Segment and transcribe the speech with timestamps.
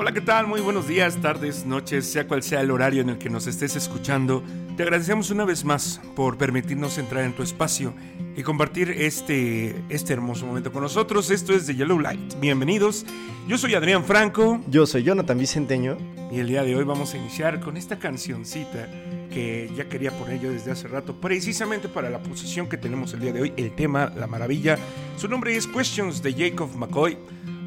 [0.00, 0.46] Hola, ¿qué tal?
[0.46, 3.76] Muy buenos días, tardes, noches, sea cual sea el horario en el que nos estés
[3.76, 4.42] escuchando.
[4.74, 7.92] Te agradecemos una vez más por permitirnos entrar en tu espacio
[8.34, 11.30] y compartir este, este hermoso momento con nosotros.
[11.30, 12.40] Esto es The Yellow Light.
[12.40, 13.04] Bienvenidos.
[13.46, 14.62] Yo soy Adrián Franco.
[14.68, 15.98] Yo soy Jonathan Vicenteño.
[16.32, 18.88] Y el día de hoy vamos a iniciar con esta cancioncita
[19.30, 23.20] que ya quería poner yo desde hace rato, precisamente para la posición que tenemos el
[23.20, 24.78] día de hoy, el tema, la maravilla.
[25.18, 27.18] Su nombre es Questions de Jacob McCoy.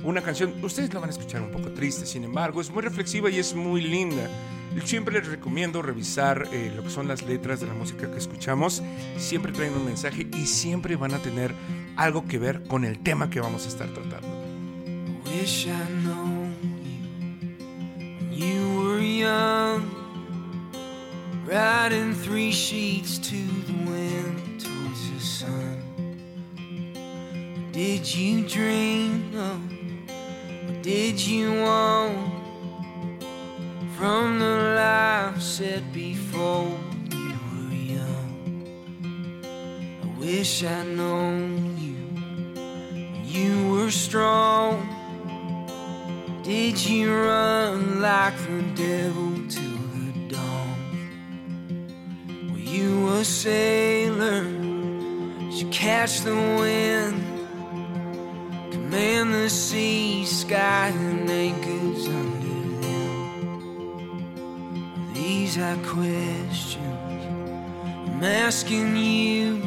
[0.03, 3.29] Una canción, ustedes la van a escuchar un poco triste, sin embargo, es muy reflexiva
[3.29, 4.29] y es muy linda.
[4.83, 8.83] Siempre les recomiendo revisar eh, lo que son las letras de la música que escuchamos.
[9.17, 11.53] Siempre traen un mensaje y siempre van a tener
[11.95, 14.27] algo que ver con el tema que vamos a estar tratando.
[15.25, 15.71] Wish I
[16.03, 16.51] you,
[18.31, 19.89] you were young,
[21.45, 25.81] riding three sheets to the wind towards the sun.
[27.71, 29.72] Did you dream of
[30.83, 32.33] did you want
[33.95, 36.77] from the life set before
[37.09, 38.67] you were young?
[40.03, 42.03] I wish I'd known you
[42.59, 44.85] when you were strong.
[46.43, 50.77] Did you run like the devil to the dawn?
[52.51, 54.43] Were you a sailor?
[54.43, 57.32] Did you catch the wind?
[58.93, 64.23] Command the sea, sky, and anchors under them.
[65.15, 67.25] These are questions
[68.11, 69.59] I'm asking you.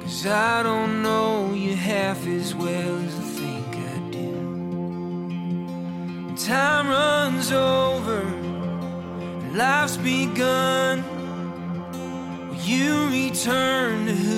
[0.00, 4.34] Cause I don't know you half as well as I think I do.
[6.36, 8.24] time runs over,
[9.52, 11.04] life's begun.
[12.48, 14.37] Will you return to who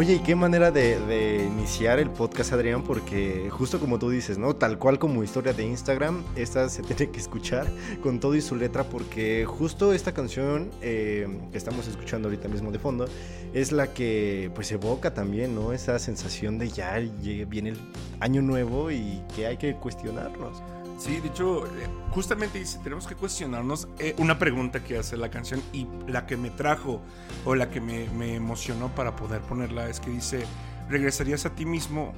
[0.00, 2.82] Oye, ¿y qué manera de, iniciar el podcast, Adrián?
[2.82, 4.56] Porque justo como tú dices, ¿no?
[4.56, 7.70] Tal cual como historia de Instagram, esta se tiene que escuchar
[8.02, 12.72] con todo y su letra porque justo esta canción eh, que estamos escuchando ahorita mismo
[12.72, 13.04] de fondo
[13.52, 15.74] es la que pues evoca también, ¿no?
[15.74, 16.98] Esa sensación de ya
[17.46, 17.78] viene el
[18.20, 20.62] año nuevo y que hay que cuestionarnos.
[21.00, 25.30] Sí, de hecho, eh, justamente dice, tenemos que cuestionarnos eh, una pregunta que hace la
[25.30, 27.00] canción y la que me trajo
[27.46, 30.44] o la que me, me, emocionó para poder ponerla es que dice,
[30.90, 32.12] regresarías a ti mismo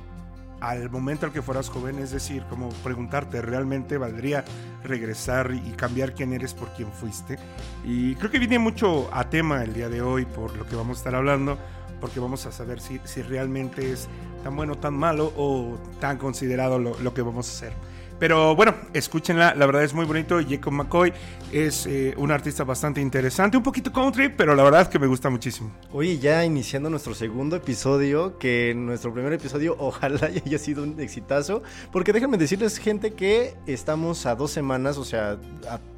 [0.58, 4.44] al momento al que fueras joven, es decir, como preguntarte, ¿realmente valdría
[4.82, 7.38] regresar y cambiar quién eres por quién fuiste?
[7.84, 10.96] Y creo que viene mucho a tema el día de hoy por lo que vamos
[10.96, 11.56] a estar hablando,
[12.00, 14.08] porque vamos a saber si, si realmente es
[14.42, 17.91] tan bueno, tan malo o tan considerado lo, lo que vamos a hacer.
[18.22, 20.38] Pero bueno, escúchenla, la verdad es muy bonito.
[20.48, 21.12] Jacob McCoy
[21.50, 25.08] es eh, un artista bastante interesante, un poquito country, pero la verdad es que me
[25.08, 25.72] gusta muchísimo.
[25.92, 31.64] Oye, ya iniciando nuestro segundo episodio, que nuestro primer episodio ojalá haya sido un exitazo,
[31.90, 35.36] porque déjenme decirles, gente, que estamos a dos semanas, o sea,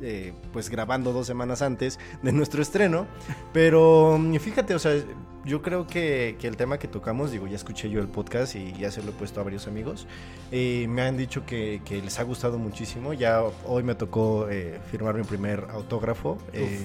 [0.01, 3.07] eh, pues grabando dos semanas antes de nuestro estreno,
[3.53, 4.95] pero mm, fíjate, o sea
[5.45, 8.91] yo creo que, el tema que tocamos, digo, ya escuché yo el podcast y ya
[8.91, 10.07] se lo he puesto a varios amigos.
[10.51, 13.13] Eh, me han dicho que, les ha gustado muchísimo.
[13.13, 16.39] Ya hoy me tocó eh, firmar mi primer autógrafo.
[16.53, 16.81] Eh,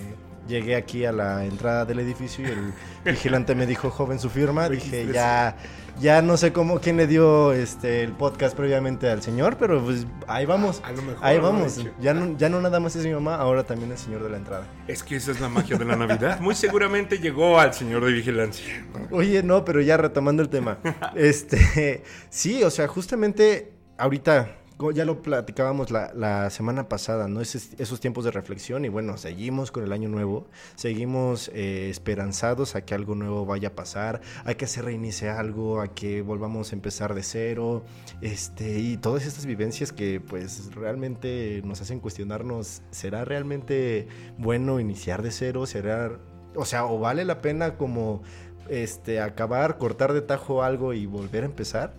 [0.50, 2.74] llegué aquí a la entrada del edificio y el
[3.06, 4.68] vigilante me dijo, joven, su firma.
[4.68, 5.56] Dije, ya,
[6.00, 10.06] ya no sé cómo, quién le dio este, el podcast previamente al señor, pero pues
[10.28, 10.82] ahí vamos.
[11.22, 11.86] ahí vamos.
[12.02, 14.38] Ya no, ya no nada más es mi mamá, ahora también el señor de la
[14.38, 14.68] entrada.
[14.88, 16.40] Es que esa es la magia de la Navidad.
[16.42, 18.86] Muy seguramente llegó al señor de vigilancia.
[19.12, 20.80] Oye, no, pero ya retomando el tema.
[21.16, 24.56] este, sí, o sea, justamente ahorita
[24.94, 27.42] ya lo platicábamos la, semana pasada, ¿no?
[27.42, 32.86] esos tiempos de reflexión y bueno, seguimos con el año nuevo, seguimos eh, esperanzados a
[32.86, 36.76] que algo nuevo vaya a pasar, a que se reinicie algo, a que volvamos a
[36.76, 37.84] empezar de cero,
[38.22, 44.08] este, y todas estas vivencias que pues realmente nos hacen cuestionarnos, ¿será realmente
[44.38, 45.66] bueno iniciar de cero?
[45.66, 46.18] ¿Será,
[46.56, 48.24] o sea, o vale la pena como
[48.70, 51.94] este, acabar, cortar de tajo algo y volver a empezar?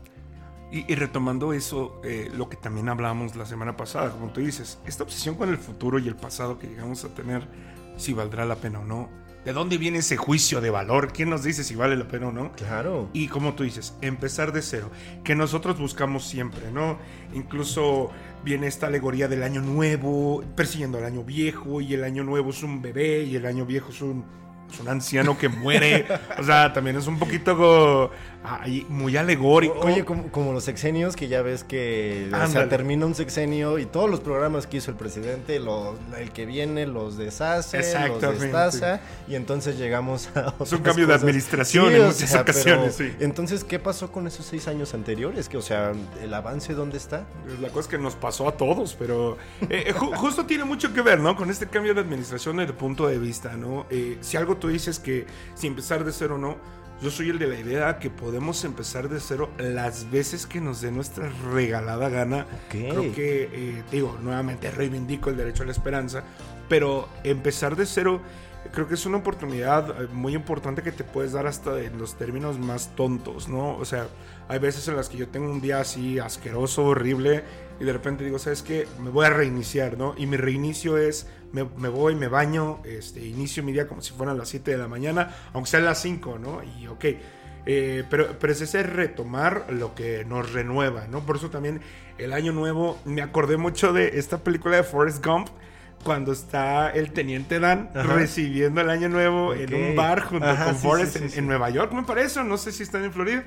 [0.72, 5.02] Y, retomando eso, eh, lo que también hablábamos la semana pasada, como tú dices, esta
[5.02, 7.48] obsesión con el futuro y el pasado que llegamos a tener,
[7.96, 9.08] si valdrá la pena o no.
[9.44, 11.12] ¿De dónde viene ese juicio de valor?
[11.12, 12.52] ¿Quién nos dice si vale la pena o no?
[12.52, 13.08] Claro.
[13.14, 14.90] Y como tú dices, empezar de cero,
[15.24, 16.98] que nosotros buscamos siempre, ¿no?
[17.32, 18.10] Incluso
[18.44, 22.62] viene esta alegoría del año nuevo, persiguiendo al año viejo, y el año nuevo es
[22.62, 24.24] un bebé, y el año viejo es un
[24.72, 26.06] es un anciano que muere.
[26.38, 28.10] o sea, también es un poquito
[28.88, 29.78] muy alegórico.
[29.80, 34.20] oye, como, los sexenios que ya ves que o termina un sexenio y todos los
[34.20, 37.78] programas que hizo el presidente, el que viene los deshace,
[38.08, 43.12] los destaza y entonces llegamos a Es un cambio de administración en muchas ocasiones, sí.
[43.20, 45.48] Entonces, ¿qué pasó con esos seis años anteriores?
[45.48, 47.24] Que, o sea, ¿el avance dónde está?
[47.60, 49.36] La cosa es que nos pasó a todos, pero
[49.68, 51.36] eh, eh, justo tiene mucho que ver, ¿no?
[51.36, 53.86] Con este cambio de administración desde el punto de vista, ¿no?
[53.90, 56.58] Eh, si algo tú dices que si empezar de cero o no,
[57.02, 60.82] yo soy el de la idea que podemos empezar de cero las veces que nos
[60.82, 62.46] dé nuestra regalada gana.
[62.68, 66.24] Creo que, eh, digo, nuevamente reivindico el derecho a la esperanza,
[66.68, 68.20] pero empezar de cero
[68.72, 72.16] creo que es una oportunidad eh, muy importante que te puedes dar hasta en los
[72.16, 73.76] términos más tontos, ¿no?
[73.76, 74.08] O sea,
[74.48, 77.44] hay veces en las que yo tengo un día así asqueroso, horrible,
[77.78, 78.86] y de repente digo, ¿sabes qué?
[79.00, 80.14] Me voy a reiniciar, ¿no?
[80.16, 84.12] Y mi reinicio es, me, me voy, me baño, este, inicio mi día como si
[84.12, 86.62] fueran las 7 de la mañana, aunque sean las 5, ¿no?
[86.62, 87.04] Y ok.
[87.66, 91.20] Eh, pero, pero es ese retomar lo que nos renueva, ¿no?
[91.26, 91.80] Por eso también
[92.18, 95.48] el año nuevo, me acordé mucho de esta película de Forrest Gump,
[96.04, 101.16] cuando está el teniente Dan recibiendo el año nuevo en un bar junto con Forrest
[101.16, 103.44] en, en, Nueva York, me parece, no sé si están en Florida.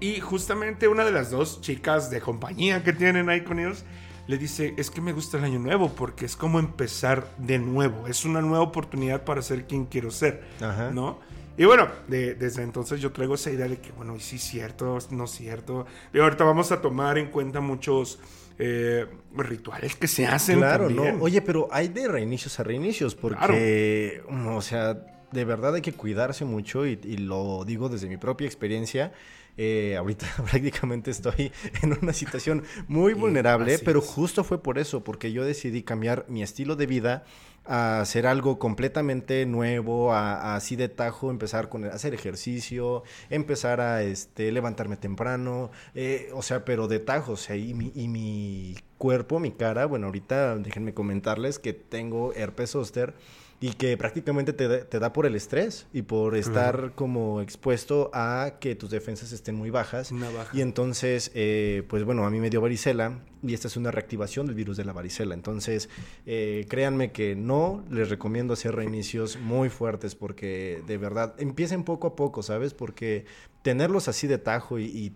[0.00, 3.84] Y justamente una de las dos chicas de compañía que tienen ahí con ellos
[4.26, 8.06] le dice, es que me gusta el año nuevo porque es como empezar de nuevo,
[8.06, 10.44] es una nueva oportunidad para ser quien quiero ser,
[10.92, 11.18] ¿no?
[11.56, 14.98] Y bueno, desde entonces yo traigo esa idea de que, bueno, y sí es cierto,
[15.10, 15.86] no es cierto.
[16.14, 18.18] Y ahorita vamos a tomar en cuenta muchos
[18.58, 19.06] eh,
[19.36, 20.58] rituales que se hacen.
[20.58, 21.22] Claro, no.
[21.22, 26.44] Oye, pero hay de reinicios a reinicios porque, o sea, de verdad hay que cuidarse
[26.44, 29.12] mucho y lo digo desde mi propia experiencia.
[29.58, 31.52] Eh, ahorita prácticamente estoy
[31.82, 36.42] en una situación muy vulnerable, pero justo fue por eso, porque yo decidí cambiar mi
[36.42, 37.24] estilo de vida
[37.64, 44.02] a hacer algo completamente nuevo, a, así de tajo, empezar con hacer ejercicio, empezar a
[44.02, 48.74] este, levantarme temprano, eh, o sea, pero de tajo, o sea, y mi, y mi
[49.02, 53.14] cuerpo, mi cara, bueno, ahorita déjenme comentarles que tengo herpes zóster
[53.58, 58.76] y que prácticamente te, da por el estrés y por estar como expuesto a que
[58.76, 60.12] tus defensas estén muy bajas.
[60.52, 64.46] Y entonces, eh, pues bueno, a mí me dio varicela y esta es una reactivación
[64.46, 65.34] del virus de la varicela.
[65.34, 65.88] Entonces,
[66.26, 72.08] eh, créanme que no les recomiendo hacer reinicios muy fuertes porque de verdad empiecen poco
[72.08, 72.72] a poco, ¿sabes?
[72.74, 73.24] Porque
[73.62, 75.14] tenerlos así de tajo y,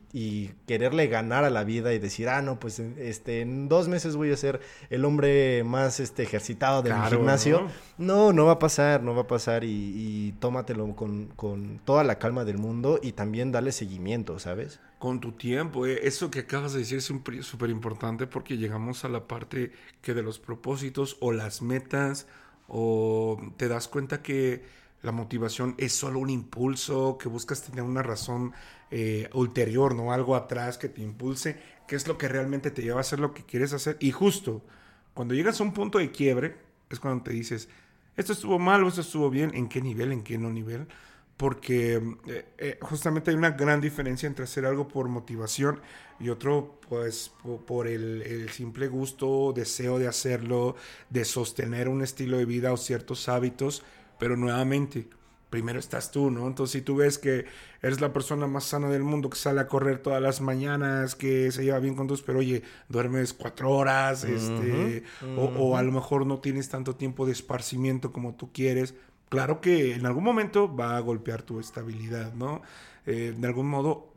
[0.66, 4.32] quererle ganar a la vida y decir, ah, no, pues este, en dos meses voy
[4.32, 7.68] a ser el hombre más este, ejercitado del gimnasio.
[7.98, 8.32] ¿no?
[8.32, 12.44] no, va a pasar, no va a pasar y, tómatelo con, con, toda la calma
[12.44, 14.80] del mundo y también dale seguimiento, ¿sabes?
[15.06, 16.00] Con tu tiempo, eh.
[16.02, 19.70] eso que acabas de decir es súper importante porque llegamos a la parte
[20.02, 22.26] que de los propósitos o las metas
[22.66, 24.64] o te das cuenta que
[25.02, 28.52] la motivación es solo un impulso, que buscas tener una razón
[28.90, 30.12] eh, ulterior, ¿no?
[30.12, 31.56] Algo atrás que te impulse,
[31.86, 33.96] que es lo que realmente te lleva a hacer lo que quieres hacer.
[34.00, 34.64] Y justo
[35.14, 36.56] cuando llegas a un punto de quiebre,
[36.90, 37.68] es cuando te dices,
[38.16, 40.88] esto estuvo mal esto estuvo bien, en qué nivel, en qué no nivel.
[41.36, 45.80] Porque eh, eh, justamente hay una gran diferencia entre hacer algo por motivación
[46.18, 47.30] y otro, pues,
[47.66, 50.76] por, el, el simple gusto, deseo de hacerlo,
[51.10, 53.84] de sostener un estilo de vida o ciertos hábitos
[54.18, 55.08] pero nuevamente,
[55.50, 56.46] primero estás tú, ¿no?
[56.46, 57.46] Entonces, si tú ves que
[57.82, 61.52] eres la persona más sana del mundo, que sale a correr todas las mañanas, que
[61.52, 65.04] se lleva bien con tus, pero oye, duermes cuatro horas, este,
[65.36, 68.94] O, a lo mejor no tienes tanto tiempo de esparcimiento como tú quieres,
[69.28, 72.62] claro que en algún momento va a golpear tu estabilidad, ¿no?
[73.06, 74.12] Eh, de algún modo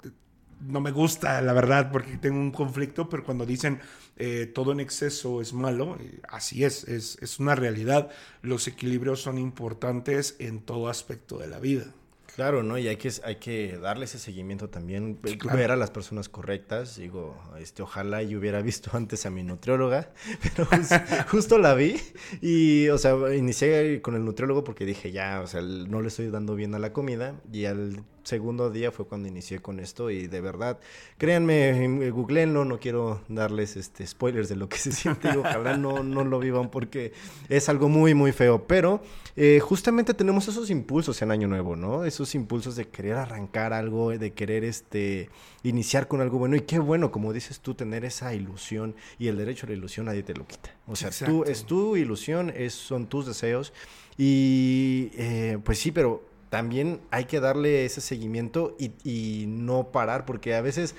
[0.61, 3.79] no me gusta, la verdad, porque tengo un conflicto, pero cuando dicen
[4.17, 8.09] eh, todo en exceso es malo, eh, así es, es, es una realidad.
[8.41, 11.93] Los equilibrios son importantes en todo aspecto de la vida.
[12.36, 12.77] Claro, ¿no?
[12.77, 15.19] Y hay que, hay que darle ese seguimiento también,
[15.53, 16.98] ver a las personas correctas.
[16.98, 20.67] Digo, este, ojalá yo hubiera visto antes a mi nutrióloga, pero
[21.29, 21.95] justo la vi
[22.41, 26.29] y, o sea, inicié con el nutriólogo porque dije, ya, o sea, no le estoy
[26.29, 30.27] dando bien a la comida y al segundo día fue cuando inicié con esto y
[30.27, 30.79] de verdad,
[31.17, 36.03] créanme, googleenlo, no quiero darles este spoilers de lo que se siente y ojalá no,
[36.03, 37.13] no lo vivan porque
[37.49, 39.01] es algo muy, muy feo, pero
[39.35, 42.05] eh, justamente tenemos esos impulsos en Año Nuevo, ¿no?
[42.05, 45.29] Esos impulsos de querer arrancar algo, de querer este
[45.63, 49.38] iniciar con algo bueno y qué bueno, como dices tú, tener esa ilusión y el
[49.38, 50.75] derecho a la ilusión nadie te lo quita.
[50.88, 53.73] O sea, tú, es tu ilusión, es, son tus deseos
[54.17, 60.55] y eh, pues sí, pero también hay que darle ese seguimiento y, no parar, porque
[60.55, 60.95] a veces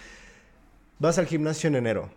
[0.99, 2.11] vas al gimnasio en enero,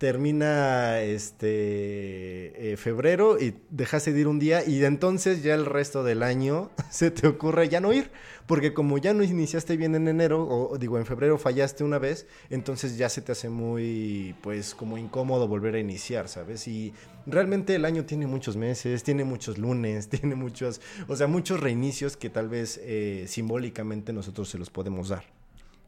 [0.00, 6.02] termina este eh, febrero y dejaste de ir un día y entonces ya el resto
[6.02, 8.10] del año se te ocurre ya no ir,
[8.46, 12.26] porque como ya no iniciaste bien en enero o digo en febrero fallaste una vez,
[12.48, 16.66] entonces ya se te hace muy pues como incómodo volver a iniciar, ¿sabes?
[16.66, 16.94] Y
[17.26, 22.16] realmente el año tiene muchos meses, tiene muchos lunes, tiene muchos, o sea, muchos reinicios
[22.16, 25.24] que tal vez eh, simbólicamente nosotros se los podemos dar.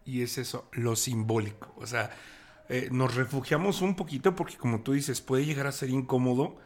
[0.04, 2.10] Y es eso, lo simbólico, o sea,
[2.72, 6.56] eh, nos refugiamos un poquito porque como tú dices, puede llegar a ser incómodo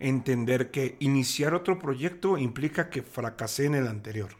[0.00, 4.30] entender que iniciar otro proyecto implica que fracasé en el anterior.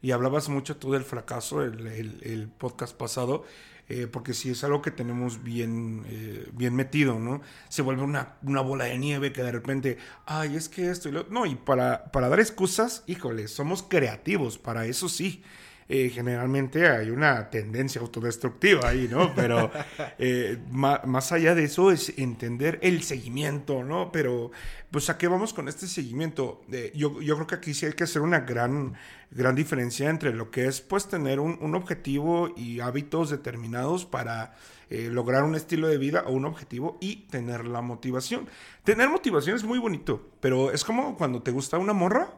[0.00, 1.84] Y hablabas mucho tú del fracaso, el,
[2.22, 3.44] el, podcast pasado,
[3.88, 7.40] eh, porque si es algo que tenemos bien, eh, bien metido, ¿no?
[7.68, 11.12] Se vuelve una, una, bola de nieve que de repente, ay, es que esto y
[11.12, 11.24] lo...
[11.24, 15.42] No, y para, para dar excusas, híjole, somos creativos, para eso sí.
[15.90, 19.34] Eh, generalmente hay una tendencia autodestructiva ahí, ¿no?
[19.34, 19.70] Pero
[20.18, 24.12] eh, más, allá de eso es entender el seguimiento, ¿no?
[24.12, 24.50] Pero,
[24.90, 26.60] pues, ¿a qué vamos con este seguimiento?
[26.70, 28.94] Eh, yo, yo creo que aquí sí hay que hacer una gran
[29.30, 34.54] gran diferencia entre lo que es pues tener un, un objetivo y hábitos determinados para
[34.90, 38.48] eh, lograr un estilo de vida o un objetivo y tener la motivación.
[38.84, 42.30] Tener motivación es muy bonito, pero es como cuando te gusta una morra,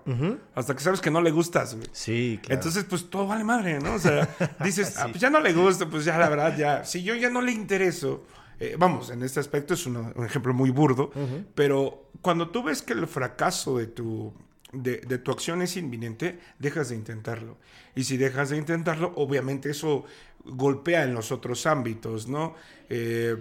[0.55, 1.77] hasta que sabes que no le gustas.
[1.93, 2.61] Sí, claro.
[2.61, 3.95] Entonces, pues todo vale madre, ¿no?
[3.95, 4.29] O sea,
[4.65, 7.31] dices, ah, pues ya no le gusta, pues ya la verdad, ya, si yo ya
[7.31, 8.25] no le intereso.
[8.59, 11.13] Eh, vamos, en este aspecto es un ejemplo muy burdo,
[11.55, 14.35] pero cuando tú ves que el fracaso de tu
[14.73, 17.57] de, tu acción es inminente, dejas de intentarlo.
[17.95, 20.05] Y si dejas de intentarlo, obviamente eso
[20.45, 22.55] golpea en los otros ámbitos, ¿no?
[22.89, 23.37] Eh,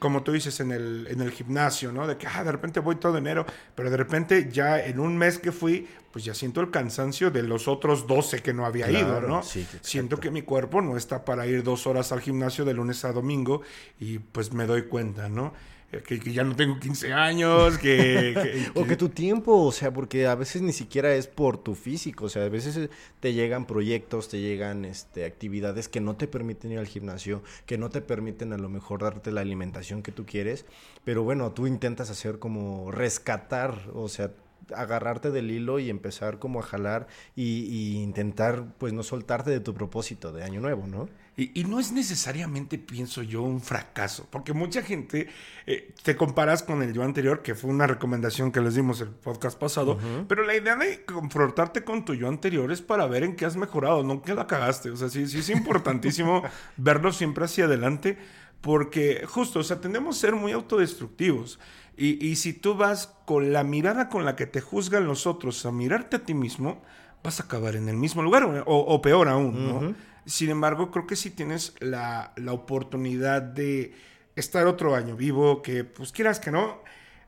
[0.00, 2.06] como tú dices en el, en el gimnasio, ¿no?
[2.06, 5.38] De que ah, de repente voy todo enero, pero de repente ya en un mes
[5.38, 9.20] que fui, pues ya siento el cansancio de los otros 12 que no había ido,
[9.20, 9.42] ¿no?
[9.82, 13.12] siento que mi cuerpo no está para ir dos horas al gimnasio de lunes a
[13.12, 13.60] domingo
[14.00, 15.52] y pues me doy cuenta, ¿no?
[15.90, 20.34] Que, ya no tengo 15 años, que, O que tu tiempo, o sea, porque a
[20.34, 24.40] veces ni siquiera es por tu físico, o sea, a veces te llegan proyectos, te
[24.40, 28.58] llegan este, actividades que no te permiten ir al gimnasio, que no te permiten a
[28.58, 30.64] lo mejor darte la alimentación que tú quieres,
[31.04, 34.30] pero bueno, tú intentas hacer como rescatar, o sea,
[34.74, 39.58] agarrarte del hilo y empezar como a jalar y, y intentar pues no soltarte de
[39.58, 41.08] tu propósito de año nuevo, ¿no?
[41.54, 45.28] Y, no es necesariamente, pienso yo, un fracaso, porque mucha gente
[45.66, 49.08] eh, te comparas con el yo anterior, que fue una recomendación que les dimos el
[49.08, 53.36] podcast pasado, pero la idea de confrontarte con tu yo anterior es para ver en
[53.36, 54.90] qué has mejorado, no que la cagaste.
[54.90, 56.42] O sea, sí, sí es importantísimo
[56.76, 58.18] verlo siempre hacia adelante,
[58.60, 61.58] porque justo, o sea, tendemos a ser muy autodestructivos.
[61.96, 65.64] Y, y si tú vas con la mirada con la que te juzgan los otros
[65.64, 66.82] a mirarte a ti mismo,
[67.22, 69.94] vas a acabar en el mismo lugar o, peor aún, ¿no?
[70.30, 73.92] Sin embargo, creo que si tienes la, oportunidad de
[74.36, 76.82] estar otro año vivo, que pues quieras que no,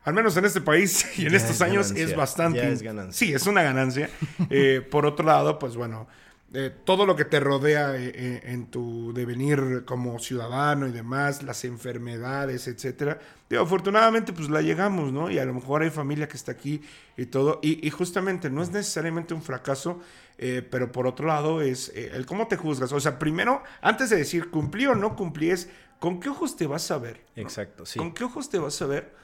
[0.04, 2.76] al menos en este país y en estos años es bastante...
[3.10, 4.08] Sí, es una ganancia.
[4.50, 6.06] Eh, por otro lado, pues bueno,
[6.54, 11.64] eh, todo lo que te rodea eh, en tu devenir como ciudadano y demás, las
[11.64, 13.18] enfermedades, etcétera.
[13.48, 15.30] Digo, afortunadamente, pues la llegamos, ¿no?
[15.30, 16.82] Y a lo mejor hay familia que está aquí
[17.16, 17.58] y todo.
[17.62, 20.00] Y, y justamente no es necesariamente un fracaso,
[20.38, 22.92] eh, pero por otro lado es eh, el cómo te juzgas.
[22.92, 26.66] O sea, primero, antes de decir cumplí o no cumplí, es con qué ojos te
[26.66, 27.24] vas a ver.
[27.36, 27.98] Exacto, sí.
[27.98, 29.22] ¿Con qué ojos te vas a ver?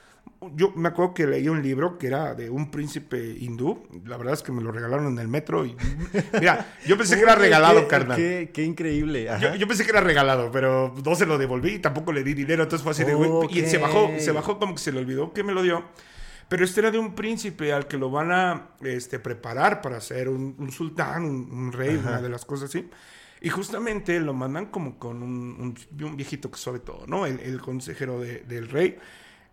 [0.54, 3.86] Yo me acuerdo que leí un libro que era de un príncipe hindú.
[4.04, 5.66] La verdad es que me lo regalaron en el metro.
[5.66, 5.74] Y,
[6.38, 8.16] mira, yo pensé que era regalado, carnal.
[8.16, 9.28] Qué, increíble.
[9.58, 12.62] Yo, pensé que era regalado, pero no se lo devolví y tampoco le di dinero.
[12.62, 13.16] Entonces fue así de.
[13.50, 15.84] Y se bajó, se bajó como que se le olvidó que me lo dio.
[16.48, 20.28] Pero este era de un príncipe al que lo van a este, preparar para ser
[20.28, 22.88] un, sultán, un, rey, una de las cosas así.
[23.40, 25.76] Y justamente lo mandan como con un,
[26.16, 27.26] viejito que sabe todo, ¿no?
[27.26, 28.98] El, consejero del rey.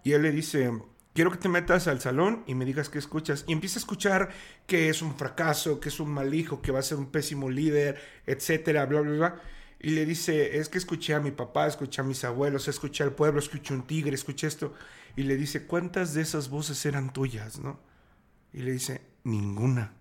[0.04, 0.72] Y él le dice,
[1.14, 3.44] quiero que te metas al salón y me digas qué escuchas.
[3.46, 4.30] Y empieza a escuchar
[4.66, 7.50] que es un fracaso, que es un mal hijo, que va a ser un pésimo
[7.50, 9.42] líder, etcétera, bla, bla, bla.
[9.80, 13.14] Y le dice, es que escuché a mi papá, escuché a mis abuelos, escuché al
[13.14, 14.74] pueblo, escuché un tigre, escuché esto
[15.16, 17.60] y le dice, ¿cuántas de esas voces eran tuyas?
[17.60, 17.80] ¿no?
[18.54, 19.94] Y le dice, ninguna.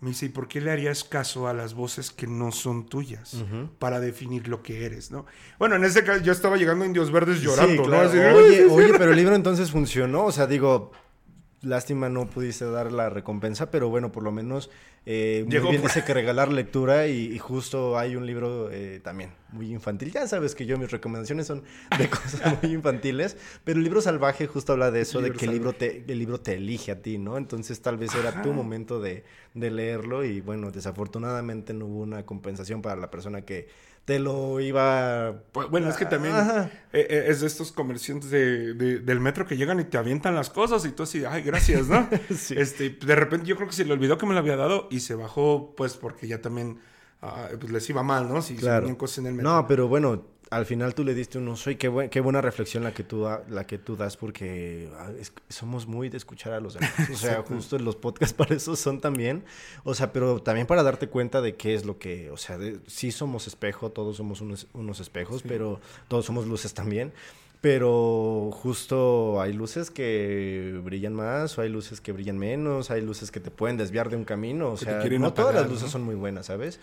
[0.00, 3.42] Me dice, ¿y por qué le harías caso a las voces que no son tuyas
[3.78, 5.24] para definir lo que eres, no?
[5.58, 7.98] Bueno, en ese caso yo estaba llegando a Indios Verdes llorando, ¿no?
[8.00, 10.92] oye, oye, pero el libro entonces funcionó, o sea, digo,
[11.62, 14.70] lástima no pudiste dar la recompensa, pero bueno, por lo menos
[15.08, 19.70] eh, muy bien dice que regalar lectura y, justo hay un libro eh, también muy
[19.70, 20.10] infantil.
[20.10, 21.62] Ya sabes que yo mis recomendaciones son
[21.96, 25.52] de cosas muy infantiles, pero el libro salvaje justo habla de eso, de que el
[25.52, 27.36] libro, te, el libro te elige a ti, ¿no?
[27.36, 29.22] Entonces tal vez era tu momento de,
[29.54, 33.68] de leerlo y bueno, desafortunadamente no hubo una compensación para la persona que
[34.06, 35.42] te lo iba...
[35.52, 36.70] Pues, bueno, es que también Ajá.
[36.94, 40.34] eh, eh, es de estos comerciantes de, de- del metro que llegan y te avientan
[40.34, 42.08] las cosas y tú así, ay, gracias, ¿no?
[42.34, 42.54] Sí.
[42.56, 45.00] este, de repente yo creo que se le olvidó que me lo había dado y
[45.00, 46.78] se bajó, pues porque ya también
[47.20, 48.40] ah, pues les iba mal, ¿no?
[48.42, 48.82] Si si Claro.
[48.82, 49.50] venían cosas en el metro.
[49.50, 52.40] No, pero bueno, al final tú le diste un uso y qué, buen- qué buena
[52.40, 56.52] reflexión la que tú, la que tú das porque ah, es- somos muy de escuchar
[56.52, 56.92] a los demás.
[57.12, 59.44] O sea, justo los podcasts para eso son también.
[59.84, 62.78] O sea, pero también para darte cuenta de qué es lo que, o sea, de-
[62.86, 67.12] sí somos espejo, todos somos unos, unos espejos, pero todos somos luces también.
[67.60, 73.30] Pero justo hay luces que brillan más o hay luces que brillan menos, hay luces
[73.30, 74.70] que te pueden desviar de un camino.
[74.70, 75.90] O sea, no todas las luces ¿no?
[75.90, 76.78] son muy buenas, ¿sabes?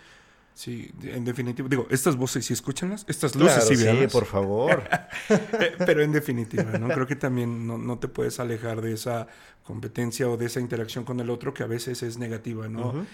[0.56, 1.68] Sí, en definitiva.
[1.68, 4.12] Digo, estas voces sí escúchanlas, estas luces Claro, sí, sí, véanlas.
[4.12, 4.84] por favor.
[5.30, 6.88] Eh, Pero en definitiva, ¿no?
[6.90, 9.28] Creo que también no, no te puedes alejar de esa
[9.64, 13.06] competencia o de esa interacción con el otro que a veces es negativa, ¿no?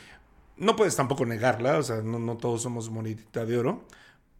[0.57, 3.85] No puedes tampoco negarla, o sea, no, no todos somos monedita de oro,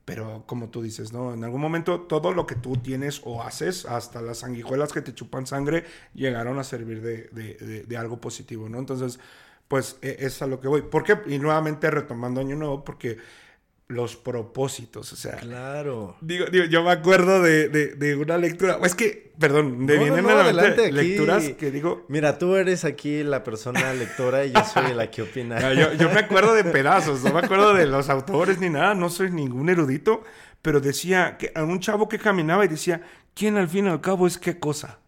[0.05, 1.33] pero como tú dices, ¿no?
[1.33, 5.13] En algún momento todo lo que tú tienes o haces, hasta las sanguijuelas que te
[5.13, 8.79] chupan sangre, llegaron a servir de, de- de- de algo positivo, ¿no?
[8.79, 9.19] Entonces,
[9.69, 10.81] pues e- es a lo que voy.
[10.81, 11.17] ¿Por qué?
[11.27, 13.17] Y nuevamente retomando Año Nuevo, porque
[13.87, 16.15] los propósitos, o sea, Claro.
[16.21, 18.77] Digo, digo, yo me acuerdo de, de, de una lectura.
[18.83, 20.91] Es que, perdón, de No, vienen no, adelante, aquí.
[20.91, 22.05] lecturas que digo.
[22.07, 25.73] Mira, tú eres aquí la persona lectora y yo soy la que opina.
[25.73, 29.09] Yo, yo me acuerdo de pedazos, no me acuerdo de los autores ni nada, no
[29.09, 30.23] soy ningún erudito,
[30.61, 33.01] pero decía que a un chavo que caminaba y decía,
[33.33, 34.99] ¿quién al fin y al cabo es qué cosa?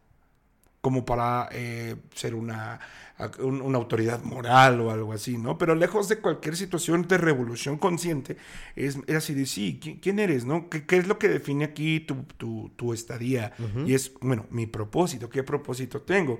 [0.82, 2.80] Como para eh, ser una,
[3.40, 5.58] un- una autoridad moral o algo así, ¿no?
[5.58, 8.38] Pero lejos de cualquier situación de revolución consciente,
[8.76, 10.70] es, era así de sí, ¿qui- ¿quién eres, no?
[10.70, 13.54] ¿Qué, qué es lo que define aquí tu, tu, tu estadía?
[13.86, 16.40] Y es, bueno, mi propósito, ¿qué propósito tengo?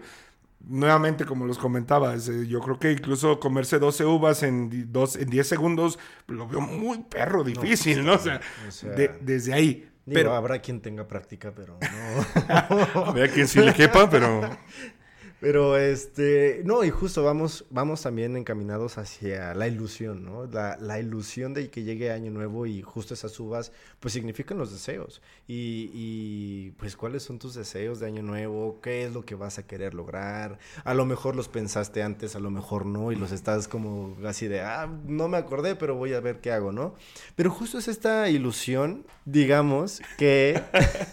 [0.68, 5.28] Nuevamente, como los comentabas, eh, yo creo que incluso comerse 12 uvas en, dos, en
[5.30, 5.98] 10 segundos
[6.28, 8.14] lo veo muy perro difícil, ¿no?
[8.14, 9.88] O sea, o sea, de- desde ahí.
[10.04, 13.02] Digo, Pero, habrá quien tenga práctica, pero no.
[13.24, 14.42] a quién sí le quepa, pero
[15.42, 20.46] Pero este, no, y justo vamos, vamos también encaminados hacia la ilusión, ¿no?
[20.46, 24.72] La, la ilusión de que llegue año nuevo y justo esas uvas, pues significan los
[24.72, 25.20] deseos.
[25.48, 28.82] Y, y, pues, ¿cuáles son tus deseos de año nuevo?
[28.82, 30.60] ¿Qué es lo que vas a querer lograr?
[30.84, 34.48] A lo mejor los pensaste antes, a lo mejor no, y los estás como así
[34.48, 36.94] de, ah, no me acordé, pero voy a ver qué hago, ¿no?
[37.36, 40.62] Pero justo es esta ilusión, digamos, que,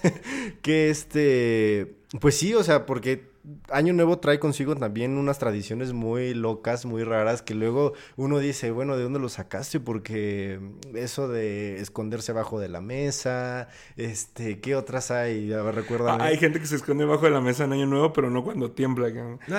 [0.61, 3.28] que este, pues sí, o sea, porque
[3.71, 8.71] Año Nuevo trae consigo también unas tradiciones muy locas, muy raras, que luego uno dice,
[8.71, 9.81] bueno, ¿de dónde lo sacaste?
[9.81, 10.61] Porque
[10.95, 15.53] eso de esconderse abajo de la mesa, este, ¿qué otras hay?
[15.53, 16.23] A ver, recuérdame.
[16.23, 18.45] Ah, hay gente que se esconde bajo de la mesa en Año Nuevo, pero no
[18.45, 19.09] cuando tiembla.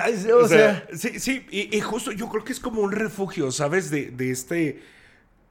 [0.02, 2.92] Ay, sí, o, sea, sí, sí, y, y justo yo creo que es como un
[2.92, 3.90] refugio, ¿sabes?
[3.90, 4.82] De, de este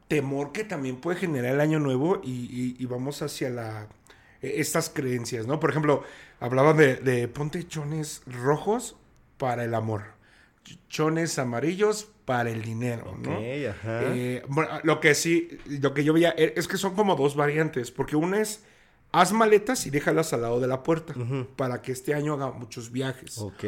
[0.09, 3.89] temor que también puede generar el año nuevo y, y- y vamos hacia la
[4.43, 5.61] estas creencias, ¿no?
[5.61, 6.03] Por ejemplo,
[6.41, 8.97] hablaban de, de ponte chones rojos
[9.37, 10.03] para el amor,
[10.65, 13.39] ch- chones amarillos para el dinero, ¿no?
[13.39, 14.01] ok, ajá.
[14.15, 17.37] Eh, bueno, lo que sí, lo que yo veía eh, es que son como dos
[17.37, 18.65] variantes, porque una es
[19.13, 21.15] haz maletas y déjalas al lado de la puerta
[21.57, 23.39] para que este año haga muchos viajes.
[23.39, 23.65] ok.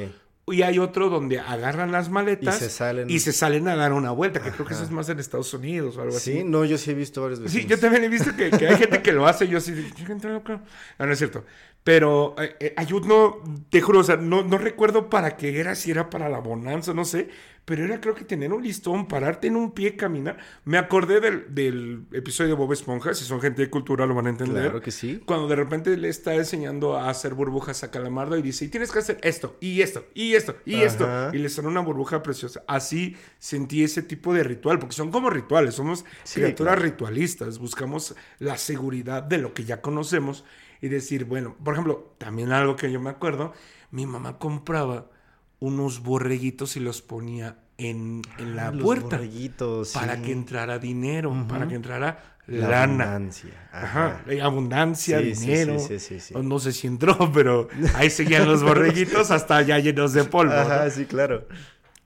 [0.53, 3.93] Y hay otro donde agarran las maletas Y se salen- y se salen a dar
[3.93, 6.45] una vuelta, que creo que eso es más en Estados Unidos o algo Sí, así.
[6.45, 7.61] no, yo sí he visto varias veces.
[7.63, 9.73] Sí, yo también he visto que, que hay gente que lo hace y yo así,
[9.73, 10.61] de, "Chica, entra loca".
[10.99, 11.45] No, no es cierto.
[11.83, 13.39] Pero eh, eh, hay uno,
[13.71, 16.93] te juro, o sea, no, no recuerdo para qué era, si era para la bonanza,
[16.93, 17.31] no sé,
[17.65, 20.39] pero era creo que tener un listón, pararte en un pie, caminar.
[20.65, 24.27] Me acordé del, del episodio de Bob Esponja, si son gente de cultura lo van
[24.27, 24.65] a entender.
[24.65, 25.23] Claro que sí.
[25.25, 28.93] Cuando de repente le está enseñando a hacer burbujas a Calamardo y dice, y tienes
[28.93, 31.05] que hacer esto, y esto, y esto, y esto.
[31.05, 31.31] Ajá.
[31.33, 32.63] Y le sale una burbuja preciosa.
[32.69, 36.91] Así sentí ese tipo de ritual, porque son como rituales, somos Sí, criaturas claro.
[36.91, 40.45] ritualistas, buscamos la seguridad de lo que ya conocemos
[40.81, 43.53] y decir, bueno, por ejemplo, también algo que yo me acuerdo,
[43.91, 45.11] mi mamá compraba
[45.59, 50.23] unos borreguitos y los ponía en, en la Ah, los puerta borreguitos, para sí.
[50.23, 53.05] que entrara dinero, para que entrara La lana.
[53.05, 54.45] abundancia, Ajá, ajá.
[54.45, 55.79] abundancia, Sí, dinero.
[55.79, 56.35] sí, sí, sí, sí.
[56.43, 60.53] No sé si entró, pero ahí seguían los borreguitos hasta ya llenos de polvo.
[60.53, 60.61] ¿no?
[60.61, 61.47] Ajá, sí, claro.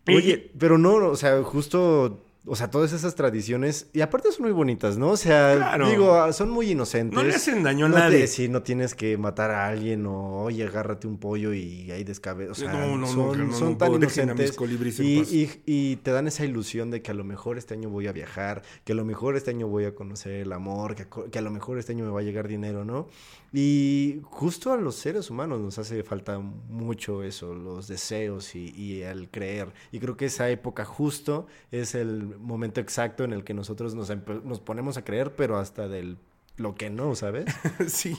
[0.07, 4.53] Oye, pero no, o sea, justo, o sea, todas esas tradiciones, y aparte son muy
[4.53, 5.11] bonitas, ¿no?
[5.11, 5.89] O sea, Claro.
[5.89, 7.17] digo, son muy inocentes.
[7.17, 8.49] No le hacen daño a No te- nadie.
[8.51, 12.51] no tienes que matar a alguien o, oye, agárrate un pollo y ahí descabe.
[12.51, 14.57] O sea, No, no, son, tan inocentes.
[14.99, 18.07] Y, y, y te dan esa ilusión de que a lo mejor este año voy
[18.09, 21.39] a viajar, que a lo mejor este año voy a conocer el amor, que, que
[21.39, 23.09] a lo mejor este año me va a llegar dinero, ¿no?
[23.57, 29.31] Y justo a los seres humanos nos hace falta mucho eso, los deseos y, el
[29.31, 29.73] creer.
[29.93, 34.11] Y creo que esa época justo es el, momento exacto en el que nosotros nos,
[34.43, 36.19] nos ponemos a creer, pero hasta del
[36.57, 37.47] lo que no, ¿sabes?
[37.87, 38.17] sí,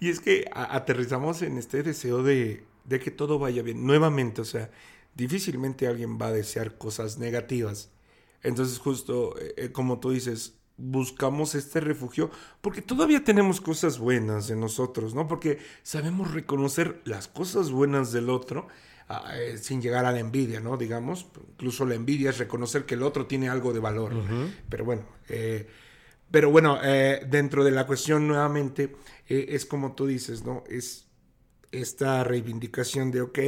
[0.00, 3.84] y es que aterrizamos en este deseo de, de que todo vaya bien.
[3.84, 4.70] Nuevamente, o sea,
[5.14, 7.90] difícilmente alguien va a desear cosas negativas.
[8.42, 14.48] Entonces, justo eh, eh, como tú dices, buscamos este refugio porque todavía tenemos cosas buenas
[14.48, 15.28] en nosotros, ¿no?
[15.28, 18.68] Porque sabemos reconocer las cosas buenas del otro
[19.08, 20.76] ah, eh, sin llegar a la envidia, ¿no?
[20.76, 24.14] Digamos, incluso la envidia es reconocer que el otro tiene algo de valor.
[24.70, 25.02] Pero bueno,
[26.30, 26.78] pero bueno,
[27.28, 30.64] dentro de la cuestión nuevamente es como tú dices, ¿no?
[30.68, 31.08] Es
[31.72, 33.38] esta reivindicación de, ok,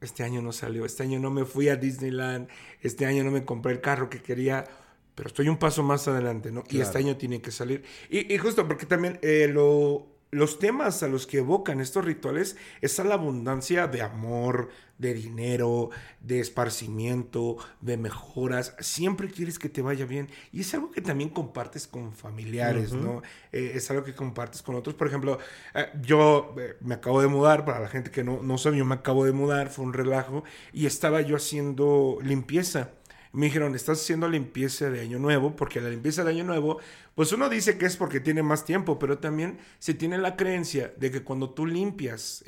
[0.00, 2.48] este año no salió, este año no me fui a Disneyland,
[2.82, 4.64] este año no me compré el carro que quería,
[5.14, 6.64] pero estoy un paso más adelante, ¿no?
[6.68, 7.84] Y este año tiene que salir.
[8.10, 12.98] Y, justo porque también eh, lo, los temas a los que evocan estos rituales es
[12.98, 18.74] a la abundancia de amor, de dinero, de esparcimiento, de mejoras.
[18.80, 20.28] Siempre quieres que te vaya bien.
[20.50, 23.22] Y es algo que también compartes con familiares, ¿no?
[23.52, 24.96] Eh, es algo que compartes con otros.
[24.96, 25.38] Por ejemplo,
[25.72, 28.84] eh, yo eh, me acabo de mudar, para la gente que no, no sabe, yo
[28.84, 32.90] me acabo de mudar, fue un relajo, y estaba yo haciendo limpieza.
[33.34, 36.78] Me dijeron, estás haciendo limpieza de año nuevo, porque la limpieza de año nuevo,
[37.14, 40.94] pues uno dice que es porque tiene más tiempo, pero también se tiene la creencia
[40.96, 42.44] de que cuando tú limpias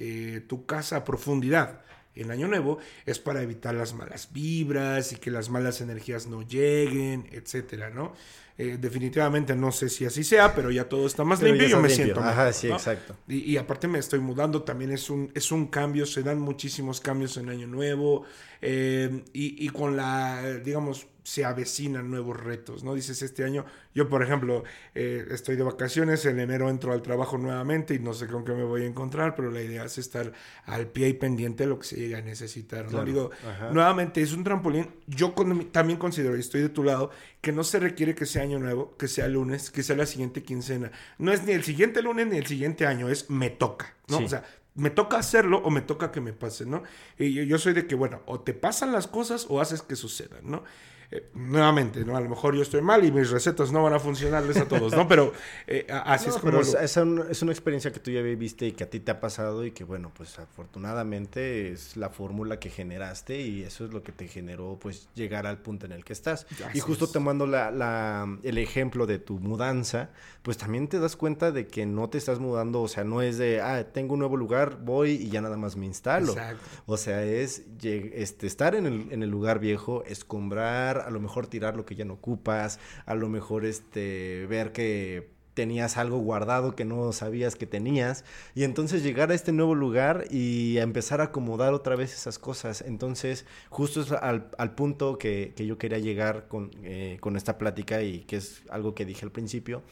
[0.46, 1.82] tu casa a profundidad,
[2.14, 6.42] el año nuevo es para evitar las malas vibras y que las malas energías no
[6.42, 8.14] lleguen, etcétera, ¿no?
[8.58, 11.78] Eh, definitivamente no sé si así sea, pero ya todo está más limpio y yo
[11.78, 13.14] me siento Ajá, sí, exacto.
[13.28, 17.02] Y, y, aparte me estoy mudando, también es un, es un cambio, se dan muchísimos
[17.02, 18.24] cambios en Año Nuevo
[18.62, 22.94] eh, y, y con la, digamos, se avecinan nuevos retos, ¿no?
[22.94, 24.62] Dices, este año, yo por ejemplo,
[24.94, 28.52] eh, estoy de vacaciones, en enero entro al trabajo nuevamente y no sé con qué
[28.52, 30.32] me voy a encontrar, pero la idea es estar
[30.66, 33.04] al pie y pendiente de lo que se llegue a necesitar, ¿no?
[33.04, 33.32] Digo,
[33.72, 35.34] nuevamente, es un trampolín, yo
[35.72, 37.10] también considero, y estoy de tu lado,
[37.40, 40.44] que no se requiere que sea año nuevo, que sea lunes, que sea la siguiente
[40.44, 40.92] quincena.
[41.18, 44.18] No es ni el siguiente lunes ni el siguiente año, es me toca, ¿no?
[44.18, 44.44] O sea,
[44.76, 46.84] me toca hacerlo o me toca que me pase, ¿no?
[47.18, 49.96] Y yo, yo, soy de que, bueno, o te pasan las cosas o haces que
[49.96, 50.62] sucedan, ¿no?
[51.10, 52.16] Eh, nuevamente, ¿no?
[52.16, 54.92] A lo mejor yo estoy mal y mis recetas no van a funcionarles a todos,
[54.94, 55.06] ¿no?
[55.08, 55.32] Pero
[55.66, 56.52] eh, así es como...
[56.52, 59.64] Pero es, una experiencia que tú ya viste y que a ti te ha pasado
[59.64, 64.12] y que, bueno, pues afortunadamente es la fórmula que generaste y eso es lo que
[64.12, 66.46] te generó, pues, llegar al punto en el que estás.
[66.74, 70.10] y justo tomando la, la, el ejemplo de tu mudanza,
[70.42, 73.38] pues también te das cuenta de que no te estás mudando, o sea, no es
[73.38, 76.32] de, ah, tengo un nuevo lugar, voy y ya nada más me instalo.
[76.32, 76.62] Exacto.
[76.86, 81.46] O sea, es este, estar en el, en el lugar viejo, escombrar, a lo mejor
[81.46, 86.76] tirar lo que ya no ocupas, a lo mejor este ver que tenías algo guardado
[86.76, 91.24] que no sabías que tenías y entonces llegar a este nuevo lugar y empezar a
[91.24, 92.82] acomodar otra vez esas cosas.
[92.82, 98.20] Entonces, justo es al, punto que, yo quería llegar con, eh, con esta plática y
[98.20, 99.82] que es algo que dije al principio,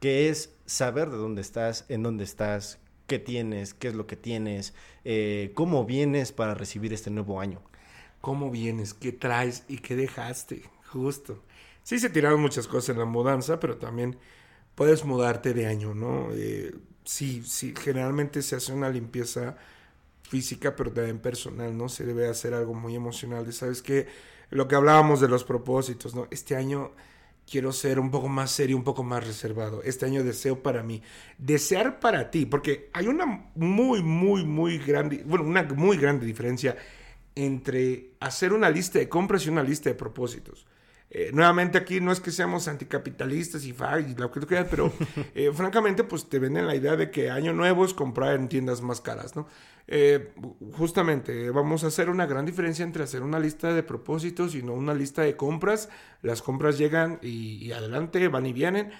[0.00, 4.16] que es saber de dónde estás, en dónde estás, qué tienes, qué es lo que
[4.16, 7.62] tienes, eh, cómo vienes para recibir este nuevo año
[8.22, 11.42] cómo vienes, qué traes y qué dejaste, justo.
[11.82, 14.16] Sí se tiraron muchas cosas en la mudanza, pero también
[14.74, 16.28] puedes mudarte de año, ¿no?
[16.32, 16.72] Eh,
[17.04, 19.56] sí, sí, generalmente se hace una limpieza
[20.22, 21.88] física, pero también personal, ¿no?
[21.88, 23.44] Se debe hacer algo muy emocional.
[23.44, 24.06] De, ¿Sabes qué?
[24.50, 26.28] Lo que hablábamos de los propósitos, ¿no?
[26.30, 26.92] Este año
[27.50, 29.82] quiero ser un poco más serio, un poco más reservado.
[29.82, 31.02] Este año deseo para mí.
[31.38, 36.76] Desear para ti, porque hay una muy, muy, muy grande, bueno, una muy grande diferencia
[37.34, 40.66] entre hacer una lista de compras y una lista de propósitos.
[41.14, 44.90] Eh, nuevamente aquí no es que seamos anticapitalistas y, y lo que tú quieras, pero
[45.34, 48.80] eh, francamente pues te venden la idea de que año nuevo es comprar en tiendas
[48.80, 49.46] más caras, ¿no?
[49.88, 50.32] Eh,
[50.72, 54.72] justamente vamos a hacer una gran diferencia entre hacer una lista de propósitos y no
[54.72, 55.90] una lista de compras.
[56.22, 58.90] Las compras llegan y, y adelante, van y vienen,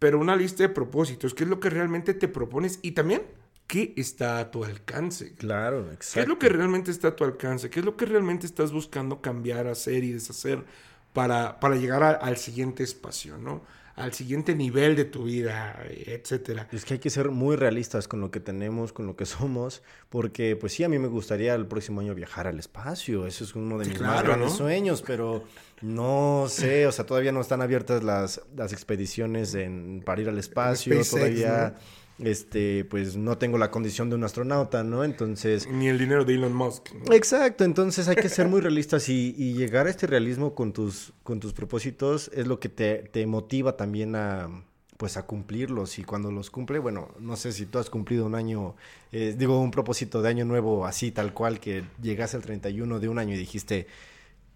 [0.00, 2.80] pero una lista de propósitos, ¿qué es lo que realmente te propones?
[2.82, 3.22] Y también
[3.70, 5.32] qué está a tu alcance.
[5.34, 6.14] Claro, exacto.
[6.14, 7.70] ¿Qué es lo que realmente está a tu alcance?
[7.70, 10.64] ¿Qué es lo que realmente estás buscando cambiar, hacer y deshacer
[11.12, 13.62] para, para llegar al siguiente espacio, ¿no?
[13.94, 16.66] Al siguiente nivel de tu vida, etcétera.
[16.72, 19.82] Es que hay que ser muy realistas con lo que tenemos, con lo que somos,
[20.08, 23.54] porque pues sí, a mí me gustaría el próximo año viajar al espacio, eso es
[23.54, 25.44] uno de mis más grandes sueños, pero
[25.80, 30.38] no sé, o sea, todavía no están abiertas las, las expediciones en, para ir al
[30.38, 31.76] espacio, todavía
[32.22, 35.04] este, pues no tengo la condición de un astronauta, ¿no?
[35.04, 35.68] Entonces...
[35.68, 36.88] Ni el dinero de Elon Musk.
[37.10, 41.40] Exacto, entonces hay que ser muy realistas y, llegar a este realismo con tus, con
[41.40, 44.48] tus propósitos es lo que te, motiva también a
[44.96, 48.34] pues a cumplirlos y cuando los cumple, bueno, no sé si tú has cumplido un
[48.34, 48.76] año,
[49.12, 53.08] eh, digo, un propósito de año nuevo así, tal cual, que llegas al 31 de
[53.08, 53.86] un año y dijiste,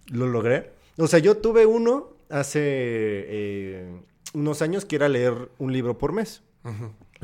[0.09, 0.73] lo logré.
[0.99, 4.01] O sea, yo tuve uno hace eh,
[4.35, 6.43] unos años que era leer un libro por mes.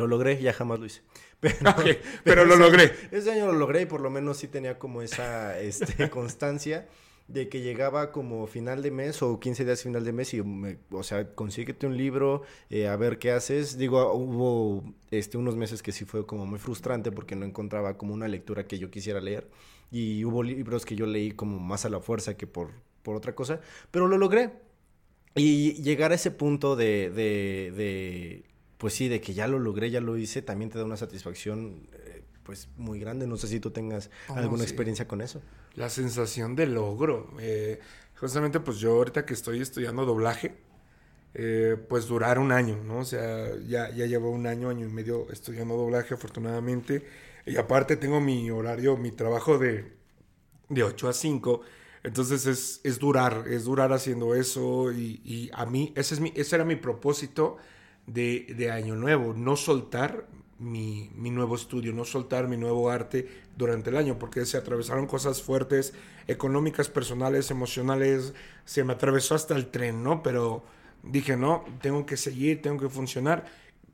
[0.00, 1.02] Lo logré, ya jamás lo hice.
[2.24, 2.92] Pero, lo logré.
[3.10, 6.88] Ese año lo logré y por lo menos sí tenía como esa este, constancia
[7.28, 10.42] de que llegaba como final de mes o 15 días final de mes y,
[10.90, 13.76] o sea, consíguete un libro, eh, a ver qué haces.
[13.76, 18.14] Digo, hubo este, unos meses que sí fue como muy frustrante porque no encontraba como
[18.14, 19.46] una lectura que yo quisiera leer
[19.90, 22.70] y hubo libros que yo leí como más a la fuerza que por,
[23.02, 23.60] por otra cosa,
[23.90, 24.50] pero lo logré.
[25.36, 28.44] Y llegar a ese punto de, de, de,
[28.80, 31.86] pues sí, de que ya lo logré, ya lo hice, también te da una satisfacción
[31.92, 33.26] eh, pues muy grande.
[33.26, 35.42] No sé si tú tengas oh, alguna experiencia con eso.
[35.74, 37.30] La sensación de logro.
[37.40, 37.78] Eh,
[38.18, 40.56] justamente pues yo ahorita que estoy estudiando doblaje,
[41.34, 43.00] eh, pues durar un año, ¿no?
[43.00, 47.04] O sea, ya, ya llevo un año, año y medio estudiando doblaje afortunadamente.
[47.44, 49.92] Y aparte tengo mi horario, mi trabajo de,
[50.70, 51.60] de 8 a 5
[52.02, 56.56] entonces es, es durar, es durar haciendo eso y, a mí ese, es mi, ese
[56.56, 57.58] era mi propósito
[58.06, 60.26] de, de año nuevo, no soltar
[60.58, 65.06] mi, mi, nuevo estudio, no soltar mi nuevo arte durante el año, porque se atravesaron
[65.06, 65.94] cosas fuertes,
[66.26, 68.34] económicas, personales, emocionales,
[68.64, 70.22] se me atravesó hasta el tren, ¿no?
[70.22, 70.62] Pero
[71.02, 73.46] dije, no, tengo que seguir, tengo que funcionar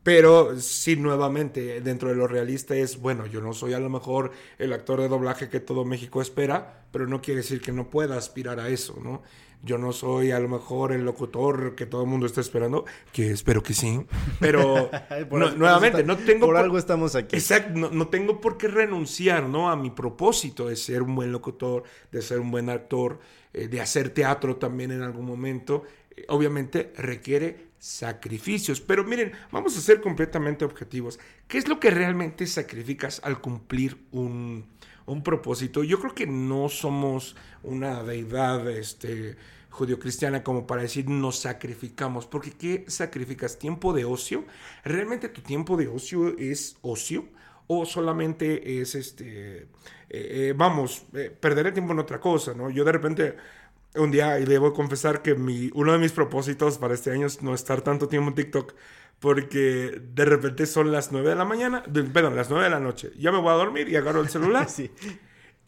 [0.06, 4.30] pero sí, nuevamente, dentro de lo realista es, bueno, yo no soy a lo mejor
[4.56, 8.16] el actor de doblaje que todo México espera, pero no quiere decir que no pueda
[8.16, 9.24] aspirar a eso, ¿no?
[9.66, 13.32] Yo no soy a lo mejor el locutor que todo el mundo está esperando, que
[13.32, 14.00] espero que sí,
[14.38, 14.88] pero
[15.56, 16.46] nuevamente, no tengo...
[16.46, 17.34] Por, algo estamos aquí.
[17.34, 19.68] Exacto, no, tengo por qué renunciar, ¿no?
[19.68, 23.18] A mi propósito de ser un buen locutor, de ser un buen actor,
[23.52, 25.82] eh, de hacer teatro también en algún momento.
[26.16, 28.80] Eh, obviamente requiere sacrificios.
[28.80, 31.20] Pero miren, vamos a ser completamente objetivos.
[31.46, 34.66] ¿Qué es lo que realmente sacrificas al cumplir un,
[35.22, 35.84] propósito?
[35.84, 39.36] Yo creo que no somos una deidad este,
[39.70, 42.26] judio-cristiana como para decir nos sacrificamos.
[42.26, 43.58] Porque ¿qué sacrificas?
[43.58, 44.44] ¿Tiempo de ocio?
[44.82, 47.28] ¿Realmente tu tiempo de ocio es ocio?
[47.68, 49.68] ¿O solamente es este...
[50.08, 52.70] Eh, eh, vamos, eh, perderé tiempo en otra cosa, ¿no?
[52.70, 53.36] Yo de repente
[53.98, 57.42] un día, y debo confesar que mi, uno de mis propósitos para este año es
[57.42, 58.74] no estar tanto tiempo en TikTok,
[59.18, 61.82] porque de repente son las 9 de la mañana,
[62.12, 63.12] perdón, las 9 de la noche.
[63.18, 64.68] Ya me voy a dormir y agarro el celular.
[64.70, 64.90] sí.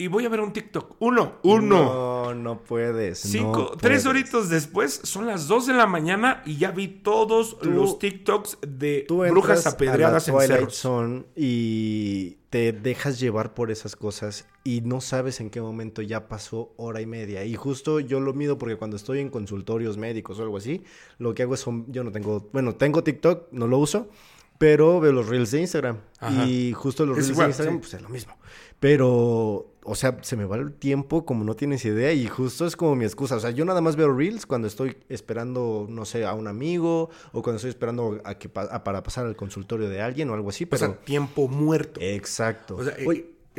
[0.01, 0.95] Y voy a ver un TikTok.
[0.99, 1.83] Uno, uno.
[1.83, 3.19] No, no puedes.
[3.19, 7.99] Cinco, tres horitos después, son las 2 de la mañana y ya vi todos los
[7.99, 10.87] TikToks de brujas apedreadas en cerros.
[11.35, 16.73] y te dejas llevar por esas cosas y no sabes en qué momento ya pasó
[16.77, 17.45] hora y media.
[17.45, 20.83] Y justo yo lo mido porque cuando estoy en consultorios médicos o algo así,
[21.19, 24.09] lo que hago es, yo no tengo, bueno, tengo TikTok, no lo uso,
[24.57, 25.99] pero veo los reels de Instagram.
[26.45, 28.35] Y justo los reels de Instagram, pues es lo mismo.
[28.79, 32.75] Pero, o sea, se me va el tiempo como no tienes idea y justo es
[32.75, 33.35] como mi excusa.
[33.35, 37.09] O sea, yo nada más veo reels cuando estoy esperando, no sé, a un amigo
[37.33, 40.65] o cuando estoy esperando a que para pasar al consultorio de alguien o algo así.
[40.65, 40.85] Pero...
[40.85, 41.99] O sea, tiempo muerto.
[42.01, 42.77] Exacto.
[42.77, 42.83] O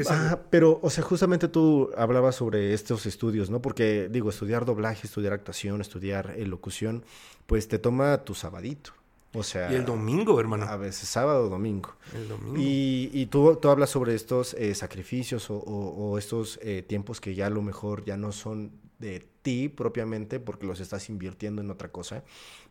[0.03, 3.61] sea, pero, o sea, justamente tú hablabas sobre estos estudios, ¿no?
[3.61, 7.05] Porque, digo, estudiar doblaje, estudiar actuación, estudiar locución,
[7.47, 8.93] pues te toma tu sabadito.
[9.33, 10.64] O sea, y el domingo, hermano.
[10.66, 11.95] A veces sábado o domingo.
[12.14, 12.57] El domingo.
[12.59, 17.35] Y, y tú, tú, hablas sobre estos eh, sacrificios o, o, estos eh, tiempos que
[17.35, 21.71] ya a lo mejor ya no son de ti propiamente porque los estás invirtiendo en
[21.71, 22.25] otra cosa.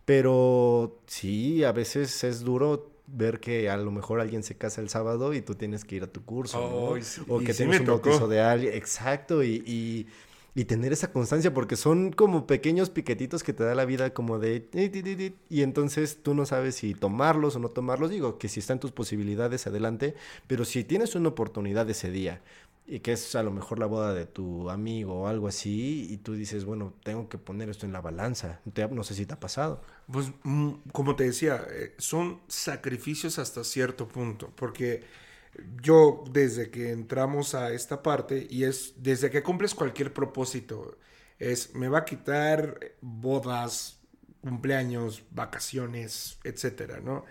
[0.03, 4.89] Pero sí, a veces es duro ver que a lo mejor alguien se casa el
[4.89, 6.59] sábado y tú tienes que ir a tu curso.
[6.61, 8.73] O que tienes un bautizo de alguien.
[8.73, 9.43] Exacto.
[9.43, 10.07] y y
[10.65, 14.67] tener esa constancia, porque son como pequeños piquetitos que te da la vida como de...
[15.49, 18.09] Y entonces tú no sabes si tomarlos o no tomarlos.
[18.09, 20.15] Digo que si están tus posibilidades, adelante.
[20.47, 22.41] Pero si tienes una oportunidad ese día
[22.89, 26.17] y que es a lo mejor la boda de tu amigo o algo así, y
[26.17, 28.61] tú dices, bueno, tengo que poner esto en la balanza.
[28.91, 29.81] No sé si te ha pasado.
[30.11, 35.03] Pues, mm, como te decía, eh, son sacrificios hasta cierto punto, porque
[35.81, 40.97] yo desde que entramos a esta parte y es desde que cumples cualquier propósito,
[41.37, 43.99] es me va a quitar bodas,
[44.41, 47.25] cumpleaños, vacaciones, etcétera, ¿no?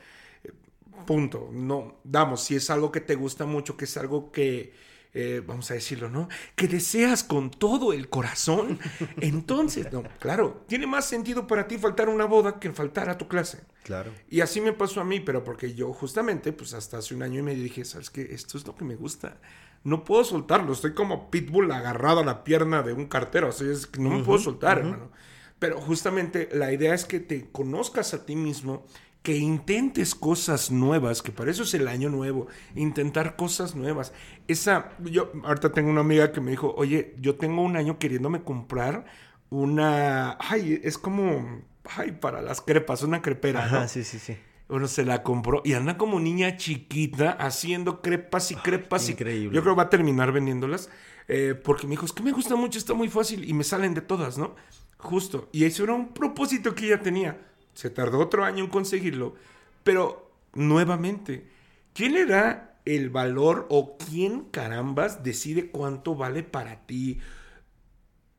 [1.06, 1.50] Punto.
[1.52, 4.72] No, damos, si es algo que te gusta mucho, que es algo que
[5.14, 6.28] eh, vamos a decirlo, ¿no?
[6.54, 8.78] Que deseas con todo el corazón,
[9.20, 13.18] entonces, no, claro, tiene más sentido para ti faltar a una boda que faltar a
[13.18, 13.60] tu clase.
[13.84, 14.12] Claro.
[14.28, 17.40] Y así me pasó a mí, pero porque yo justamente, pues hasta hace un año
[17.40, 18.28] y medio dije, ¿sabes qué?
[18.32, 19.40] Esto es lo que me gusta.
[19.84, 23.86] No puedo soltarlo, estoy como pitbull agarrado a la pierna de un cartero, así es
[23.86, 25.10] que no me puedo soltar, hermano.
[25.58, 28.86] Pero justamente la idea es que te conozcas a ti mismo
[29.22, 34.12] que intentes cosas nuevas, que para eso es el año nuevo, intentar cosas nuevas.
[34.46, 38.42] Esa, yo ahorita tengo una amiga que me dijo, oye, yo tengo un año queriéndome
[38.42, 39.04] comprar
[39.50, 40.36] una...
[40.40, 41.62] Ay, es como...
[41.96, 43.64] Ay, para las crepas, una crepera.
[43.64, 43.88] Ajá, ¿no?
[43.88, 44.36] sí, sí, sí.
[44.68, 49.08] Bueno, se la compró y anda como niña chiquita haciendo crepas y crepas.
[49.08, 49.54] y- increíble.
[49.54, 50.90] yo creo que va a terminar vendiéndolas.
[51.26, 53.94] eh, porque me dijo, es que me gusta mucho, está muy fácil y me salen
[53.94, 54.54] de todas, ¿no?
[54.98, 55.48] Justo.
[55.52, 57.40] Y eso era un propósito que ella tenía.
[57.78, 59.36] Se tardó otro año en conseguirlo.
[59.84, 61.46] Pero, nuevamente,
[61.94, 67.20] ¿quién le da el valor o quién carambas decide cuánto vale para ti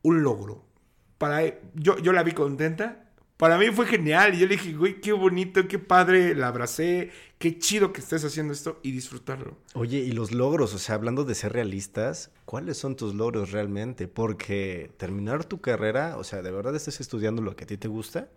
[0.01, 0.65] un logro?
[1.17, 1.41] Para,
[1.73, 3.08] yo, yo la vi contenta.
[3.39, 4.35] Para mí fue genial.
[4.35, 6.35] Y yo le dije, güey, qué bonito, qué padre.
[6.35, 7.09] La abracé.
[7.37, 9.55] Qué chido que estés haciendo esto y disfrutarlo.
[9.75, 14.09] Oye, y los logros, o sea, hablando de ser realistas, ¿cuáles son tus logros realmente?
[14.09, 17.87] Porque terminar tu carrera, o sea, ¿de verdad estás estudiando lo que a ti te
[17.87, 18.27] gusta?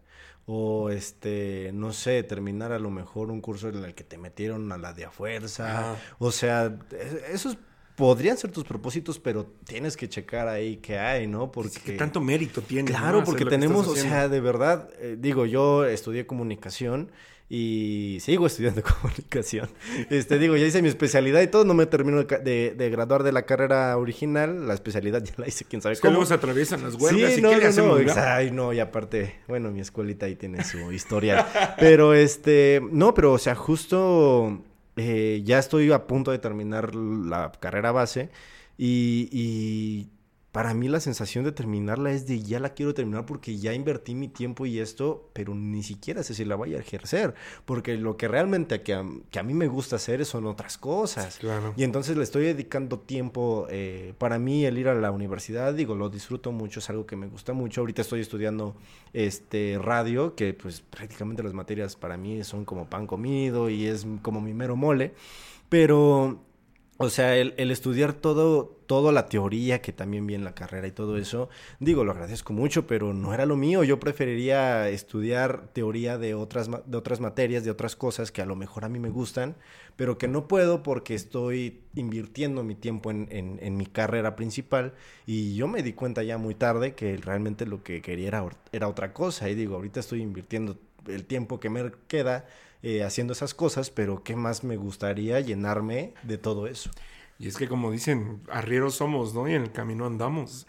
[0.47, 4.71] O, este, no sé, terminar a lo mejor un curso en el que te metieron
[4.71, 5.97] a la de a fuerza.
[6.21, 7.59] O sea, e- esos
[7.97, 11.51] podrían ser tus propósitos, pero tienes que checar ahí qué hay, ¿no?
[11.53, 11.79] Porque...
[11.85, 12.91] ¿Qué tanto mérito tiene?
[12.91, 17.11] Claro, porque tenemos, o sea, de verdad, eh, digo, yo estudié comunicación
[17.55, 19.69] y sigo estudiando comunicación.
[20.09, 23.23] Este, digo, ya hice mi especialidad y todo, no me termino de, de- de graduar
[23.25, 26.25] de la carrera original, la especialidad ya la hice, quién sabe Es que cómo.
[26.25, 27.33] se atraviesan las huelgas.
[27.35, 28.13] Sí, ¿y no, no, no?
[28.17, 31.47] Ay, no, y aparte, bueno, mi escuelita ahí tiene su historia.
[31.79, 34.63] pero este, no, pero o sea, justo
[34.97, 38.31] eh, ya estoy a punto de terminar la carrera base
[38.79, 40.11] y, y
[40.53, 44.15] para mí la sensación de terminarla es de ya la quiero terminar porque ya invertí
[44.15, 47.35] mi tiempo y esto, pero ni siquiera sé si la voy a ejercer,
[47.65, 51.39] porque lo que realmente que a, que a mí me gusta hacer son otras cosas.
[51.39, 51.73] Claro.
[51.77, 53.67] Y entonces le estoy dedicando tiempo.
[53.71, 57.17] eh, para mí el ir a la universidad, digo, lo disfruto mucho, es algo que
[57.17, 57.81] me gusta mucho.
[57.81, 58.77] Ahorita estoy estudiando
[59.15, 64.07] este radio, que pues prácticamente las materias para mí son como pan comido y es
[64.21, 65.15] como mi mero mole.
[65.71, 66.43] Pero,
[66.99, 70.87] o sea, el, el estudiar todo, toda la teoría que también vi en la carrera
[70.87, 71.49] y todo eso,
[71.81, 73.83] digo, lo agradezco mucho, pero no era lo mío.
[73.83, 78.55] Yo preferiría estudiar teoría de otras, de otras materias, de otras cosas que a lo
[78.57, 79.57] mejor a mí me gustan,
[79.97, 84.95] pero que no puedo porque estoy invirtiendo mi tiempo en, en- en mi carrera principal
[85.27, 88.89] y yo me di cuenta ya muy tarde que realmente lo que quería era, era
[88.89, 90.77] otra cosa y digo, ahorita estoy invirtiendo
[91.09, 92.47] el tiempo que me queda
[92.83, 96.91] eh, haciendo esas cosas, pero ¿qué más me gustaría llenarme de todo eso?
[97.39, 99.49] Y es que como dicen, arrieros somos, ¿no?
[99.49, 100.67] Y en el camino andamos.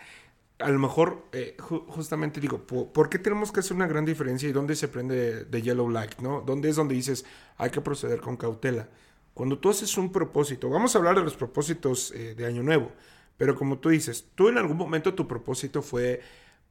[0.59, 4.05] A lo mejor, eh, ju- justamente digo, po- ¿por qué tenemos que hacer una gran
[4.05, 6.41] diferencia y dónde se prende de Yellow Light, ¿no?
[6.41, 7.25] ¿Dónde es donde dices,
[7.57, 8.87] hay que proceder con cautela?
[9.33, 12.91] Cuando tú haces un propósito, vamos a hablar de los propósitos eh, de Año Nuevo,
[13.37, 16.21] pero como tú dices, tú en algún momento tu propósito fue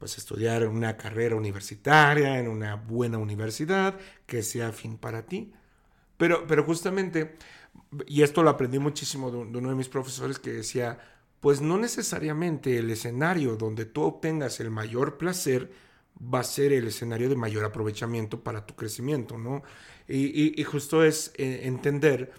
[0.03, 5.53] pues estudiar una carrera universitaria en una buena universidad que sea afín para ti.
[6.17, 7.37] Pero, pero justamente,
[8.07, 10.99] y esto lo aprendí muchísimo de, un- de uno de mis profesores que decía,
[11.41, 15.71] pues no necesariamente el escenario donde tú obtengas el mayor placer
[16.23, 19.63] va a ser el escenario de mayor aprovechamiento para tu crecimiento, ¿no?
[20.09, 22.33] Y, y- y justo es eh, entender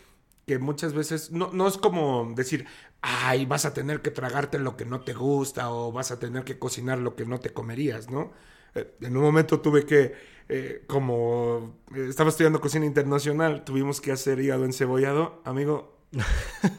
[0.45, 2.65] que muchas veces no, no es como decir,
[3.03, 6.43] ay, vas a tener que tragarte lo que no te gusta o vas a tener
[6.45, 8.31] que cocinar lo que no te comerías, ¿no?
[8.75, 10.13] Eh, en un momento tuve que,
[10.49, 15.97] eh, como eh, estaba estudiando cocina internacional, tuvimos que hacer hígado encebollado, amigo,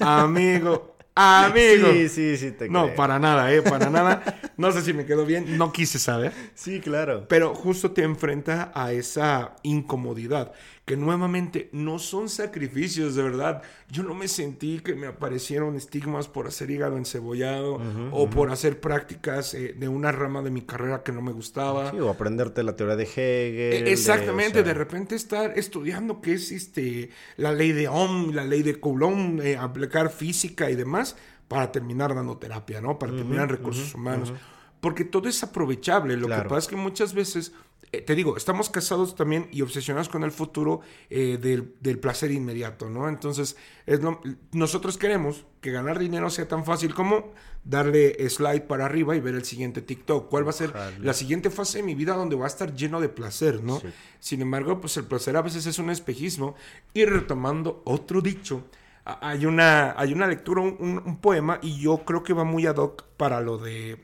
[0.01, 1.89] amigo, amigo.
[1.93, 2.97] Sí, sí, sí, te No, creo.
[2.97, 3.63] para nada, ¿eh?
[3.63, 4.41] Para nada.
[4.57, 6.33] No sé si me quedó bien, no quise saber.
[6.55, 7.27] Sí, claro.
[7.29, 10.53] Pero justo te enfrenta a esa incomodidad,
[10.85, 13.63] que nuevamente no son sacrificios, de verdad.
[13.91, 17.81] Yo no me sentí que me aparecieron estigmas por hacer hígado encebollado
[18.13, 21.91] o por hacer prácticas eh, de una rama de mi carrera que no me gustaba.
[21.91, 23.87] Sí, o aprenderte la teoría de Hegel.
[23.89, 27.89] Eh, Exactamente, de, de, o sea, repente estar estudiando qué es este, la ley de
[27.89, 31.17] Ohm, la ley de Coulomb, eh, aplicar física y demás
[31.49, 32.99] para terminar dando terapia, ¿no?
[32.99, 34.33] Para terminar recursos humanos.
[34.81, 36.17] Porque todo es aprovechable.
[36.19, 36.43] Lo Claro.
[36.43, 37.53] que pasa es que muchas veces,
[37.97, 40.81] eh, te digo, estamos casados también y obsesionados con el futuro
[41.11, 43.09] eh, del, del placer inmediato, ¿no?
[43.09, 44.21] Entonces, es lo-
[44.53, 47.33] nosotros queremos que ganar dinero sea tan fácil como
[47.65, 50.29] darle slide para arriba y ver el siguiente TikTok.
[50.29, 50.93] ¿Cuál va a ser Ojalá.
[51.01, 53.81] la siguiente fase de mi vida donde va a estar lleno de placer, ¿no?
[53.81, 53.89] Sí.
[54.21, 56.55] Sin embargo, pues el placer a veces es un espejismo.
[56.93, 58.65] Y retomando otro dicho,
[59.07, 62.67] hay una, hay una lectura, un, un- un poema, y yo creo que va muy
[62.67, 63.99] ad hoc para lo de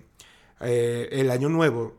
[0.61, 1.99] eh, el Año Nuevo.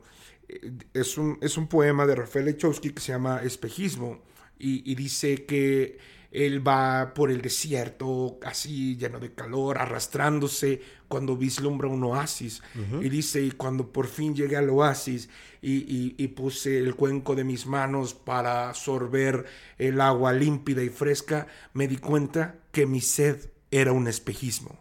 [0.93, 4.21] Es un, es un poema de Rafael Lechowski que se llama Espejismo,
[4.59, 5.97] y, y dice que
[6.31, 12.61] él va por el desierto, así lleno de calor, arrastrándose cuando vislumbra un oasis.
[13.01, 15.27] Y dice, y cuando por fin llegué al oasis
[15.61, 19.45] y, y- y puse el cuenco de mis manos para sorber
[19.77, 24.79] el agua límpida y fresca, me di cuenta que mi sed era un espejismo.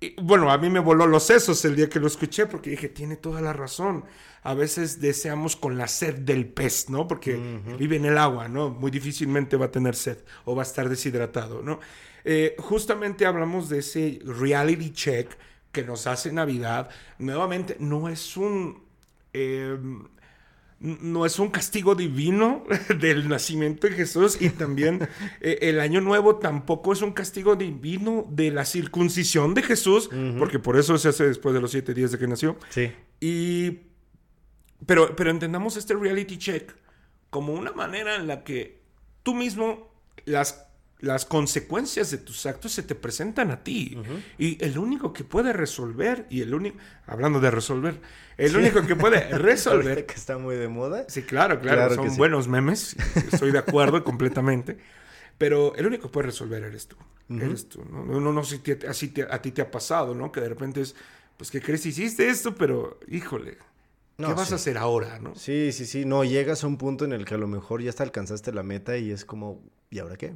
[0.00, 2.88] Y, bueno, a mí me voló los sesos el día que lo escuché porque dije,
[2.88, 4.04] tiene toda la razón.
[4.42, 7.08] A veces deseamos con la sed del pez, ¿no?
[7.08, 7.36] Porque
[7.78, 8.70] vive en el agua, ¿no?
[8.70, 11.80] Muy difícilmente va a tener sed o va a estar deshidratado, ¿no?
[12.24, 15.30] Eh, justamente hablamos de ese reality check
[15.72, 16.90] que nos hace Navidad.
[17.18, 18.84] Nuevamente, no es un...
[19.32, 19.78] Eh,
[20.78, 22.64] no es un castigo divino
[23.00, 25.08] del nacimiento de Jesús y también
[25.40, 30.58] eh, el año nuevo tampoco es un castigo divino de la circuncisión de Jesús, porque
[30.58, 32.56] por eso se hace después de los siete días de que nació.
[32.68, 32.92] Sí.
[33.20, 33.78] Y,
[34.84, 36.74] pero, pero entendamos este reality check
[37.30, 38.82] como una manera en la que
[39.22, 39.90] tú mismo
[40.24, 40.65] las
[41.00, 43.98] las consecuencias de tus actos se te presentan a ti.
[44.38, 48.00] Y el único que puede resolver, y el único, hablando de resolver,
[48.38, 50.06] el único que puede resolver...
[50.06, 51.04] que está muy de moda.
[51.08, 52.96] Sí, claro, claro, son buenos memes,
[53.32, 54.78] estoy de acuerdo completamente.
[55.38, 56.96] Pero el único que puede resolver eres tú.
[57.28, 58.04] Eres tú, ¿no?
[58.04, 60.32] No, no, si así a ti te ha pasado, ¿no?
[60.32, 60.94] Que de repente es,
[61.36, 61.84] pues, ¿qué crees?
[61.84, 63.58] Hiciste esto, pero, híjole,
[64.16, 65.34] ¿Qué vas a hacer ahora, no?
[65.34, 66.06] Sí, sí, sí.
[66.06, 68.62] No, llegas a un punto en el que a lo mejor ya hasta alcanzaste la
[68.62, 70.34] meta y es como, ¿y ahora qué?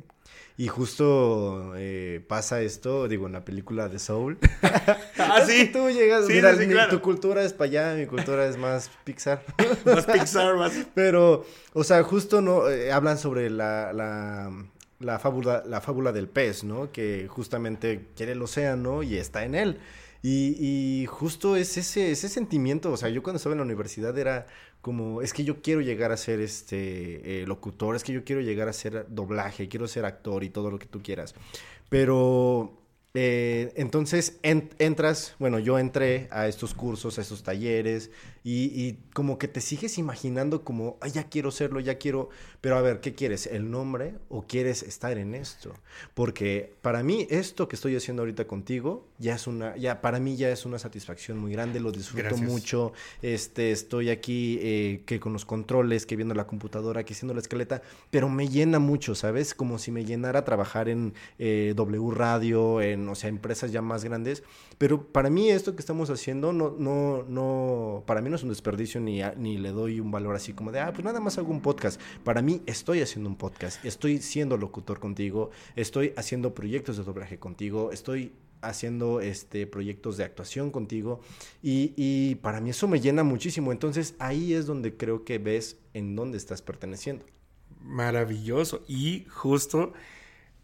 [0.60, 4.36] Y justo eh, pasa esto, digo, en la película de Soul.
[5.18, 5.70] ah, sí.
[5.72, 9.42] tú llegas, mira, tu cultura es para allá, mi cultura es más Pixar.
[9.86, 10.74] más Pixar, más.
[10.92, 14.52] Pero, o sea, justo no eh, hablan sobre la, la,
[14.98, 16.92] la, fábula, la fábula del pez, ¿no?
[16.92, 19.80] Que justamente quiere el océano y está en él.
[20.22, 24.46] Y, justo es ese, ese sentimiento, o sea, yo cuando estaba en la universidad era
[24.82, 28.42] como, es que yo quiero llegar a ser este eh, locutor, es que yo quiero
[28.42, 31.34] llegar a ser doblaje, quiero ser actor y todo lo que tú quieras.
[31.88, 32.80] Pero
[33.14, 38.10] eh, entonces entras, bueno, yo entré a estos cursos, a estos talleres
[38.42, 42.30] y, como que te sigues imaginando como, ay, ya quiero serlo, ya quiero,
[42.60, 43.46] pero a ver, ¿qué quieres?
[43.46, 45.74] ¿El nombre o quieres estar en esto?
[46.14, 50.36] Porque para mí esto que estoy haciendo ahorita contigo ya es una, ya para mí
[50.36, 55.34] ya es una satisfacción muy grande, lo disfruto mucho, este, estoy aquí eh, que con
[55.34, 59.54] los controles, que viendo la computadora, que haciendo la escaleta, pero me llena mucho, ¿sabes?
[59.54, 64.04] Como si me llenara trabajar en eh, W Radio, en, o sea, empresas ya más
[64.04, 64.42] grandes,
[64.78, 68.48] pero para mí esto que estamos haciendo no, no, no, para mí no es un
[68.48, 71.50] desperdicio ni, ni le doy un valor así como de, ah, pues nada más hago
[71.50, 72.00] un podcast.
[72.24, 77.38] Para mí estoy haciendo un podcast, estoy siendo locutor contigo, estoy haciendo proyectos de doblaje
[77.38, 81.20] contigo, estoy haciendo este proyectos de actuación contigo
[81.62, 83.72] y, y, para mí eso me llena muchísimo.
[83.72, 87.24] Entonces ahí es donde creo que ves en dónde estás perteneciendo.
[87.82, 88.82] Maravilloso.
[88.86, 89.92] Y justo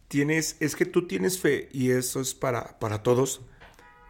[0.08, 3.40] tienes es que tú tienes fe y eso es para para todos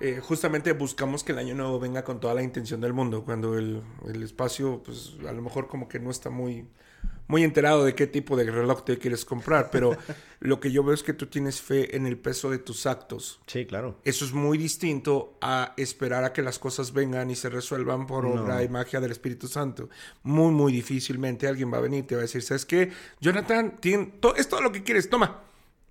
[0.00, 3.56] eh, justamente buscamos que el año nuevo venga con toda la intención del mundo, cuando
[3.56, 6.66] el, el, espacio, pues a lo mejor como que no está muy,
[7.28, 9.96] muy enterado de qué tipo de reloj te quieres comprar, pero
[10.40, 13.40] lo que yo veo es que tú tienes fe en el peso de tus actos.
[13.46, 13.98] Sí, claro.
[14.04, 18.26] Eso es muy distinto a esperar a que las cosas vengan y se resuelvan por
[18.26, 19.88] obra y magia del Espíritu Santo.
[20.22, 22.92] Muy, muy difícilmente alguien va a venir y te va a decir, ¿sabes qué?
[23.20, 23.78] Jonathan,
[24.36, 25.46] es todo lo que quieres, toma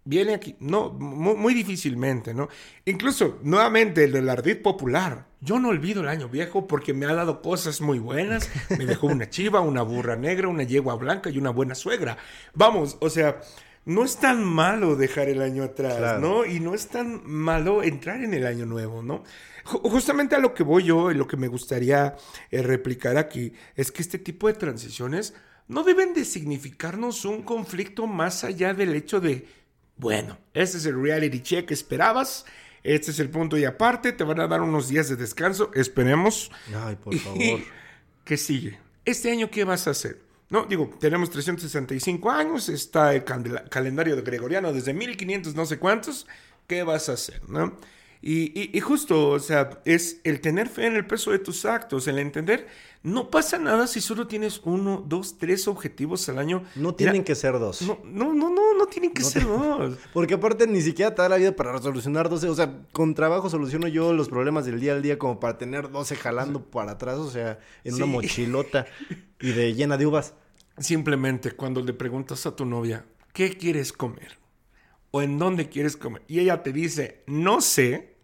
[0.06, 0.56] viene aquí.
[0.60, 2.48] No, muy, difícilmente, ¿no?
[2.86, 5.26] Incluso, nuevamente, el del ardid popular.
[5.42, 8.50] Yo no olvido el año viejo porque me ha dado cosas muy buenas.
[8.70, 12.18] Me dejó una chiva, una burra negra, una yegua blanca y una buena suegra.
[12.54, 13.42] Vamos, o sea,
[13.86, 16.46] no es tan malo dejar el año atrás, ¿no?
[16.46, 19.24] Y no es tan malo entrar en el año nuevo, ¿no?
[19.64, 22.16] Justamente a lo que voy yo y lo que me gustaría
[22.52, 25.34] eh, replicar aquí es que este tipo de transiciones
[25.68, 29.48] no deben de significarnos un conflicto más allá del hecho de
[29.98, 32.46] bueno, este es el reality check que esperabas.
[32.84, 34.12] Este es el punto y aparte.
[34.12, 35.72] Te van a dar unos días de descanso.
[35.74, 36.52] Esperemos.
[36.76, 37.60] Ay, por favor.
[38.24, 38.80] ¿Qué sigue?
[39.06, 40.20] Este año, ¿qué vas a hacer?
[40.50, 42.70] No, digo, tenemos 365 años.
[42.70, 46.28] Está el calendario de gregoriano desde 1500, no sé cuántos.
[46.68, 47.42] ¿Qué vas a hacer?
[47.48, 47.78] ¿No?
[48.28, 52.18] Y, justo, o sea, es el tener fe en el peso de tus actos, el
[52.18, 52.66] entender,
[53.04, 56.64] no pasa nada si solo tienes uno, dos, tres objetivos al año.
[56.76, 57.84] No tienen que ser dos.
[57.84, 60.00] No, no, no, no, no tienen que ser dos.
[60.14, 62.50] Porque aparte ni siquiera te da la vida para solucionar 12.
[62.50, 65.92] O sea, con trabajo soluciono yo los problemas del día al día como para tener
[65.92, 68.88] 12 jalando para atrás, o sea, en una mochilota
[69.40, 70.34] y de llena de uvas.
[70.80, 74.40] Simplemente cuando le preguntas a tu novia, ¿qué quieres comer?
[75.12, 76.24] ¿O en dónde quieres comer?
[76.28, 78.15] Y ella te dice, no sé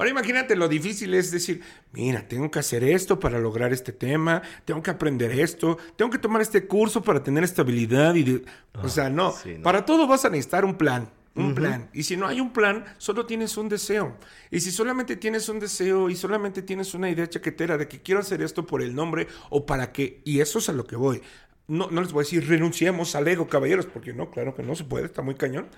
[0.00, 1.60] Ahora imagínate lo difícil es decir,
[1.92, 6.16] mira, tengo que hacer esto para lograr este tema, tengo que aprender esto, tengo que
[6.16, 8.36] tomar este curso para tener estabilidad y...
[8.36, 8.40] o
[8.72, 11.10] ah, sea, no, para todo vas a necesitar un plan.
[11.34, 11.90] Un plan.
[11.92, 14.16] Y si no hay un plan, solo tienes un deseo.
[14.50, 18.22] Y si solamente tienes un deseo y solamente tienes una idea chaquetera de que quiero
[18.22, 21.20] hacer esto por el nombre o para que, y eso es a lo que voy.
[21.68, 24.74] No, no les voy a decir renunciemos al ego, caballeros, porque no, claro que no
[24.74, 25.68] se puede, está muy cañón.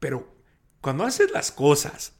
[0.00, 0.34] Pero
[0.80, 2.19] cuando haces las cosas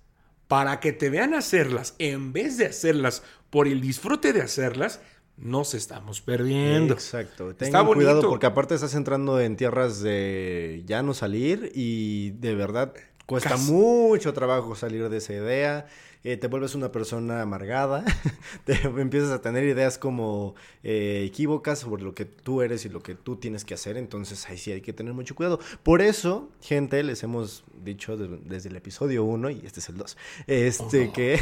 [0.51, 5.01] para que te vean hacerlas en vez de hacerlas por el disfrute de hacerlas,
[5.37, 6.93] nos estamos perdiendo.
[6.93, 7.55] Exacto.
[7.55, 12.93] Tengan cuidado porque aparte estás entrando en tierras de ya no salir y de verdad
[13.27, 15.87] cuesta mucho trabajo salir de esa idea.
[16.23, 18.05] Eh, te vuelves una persona amargada,
[18.65, 23.03] te empiezas a tener ideas como eh, equívocas sobre lo que tú eres y lo
[23.03, 25.61] que tú tienes que hacer, entonces ahí sí hay que tener mucho cuidado.
[25.83, 30.17] Por eso, gente, les hemos dicho desde el episodio 1, y este es el 2,
[30.47, 31.41] este, que,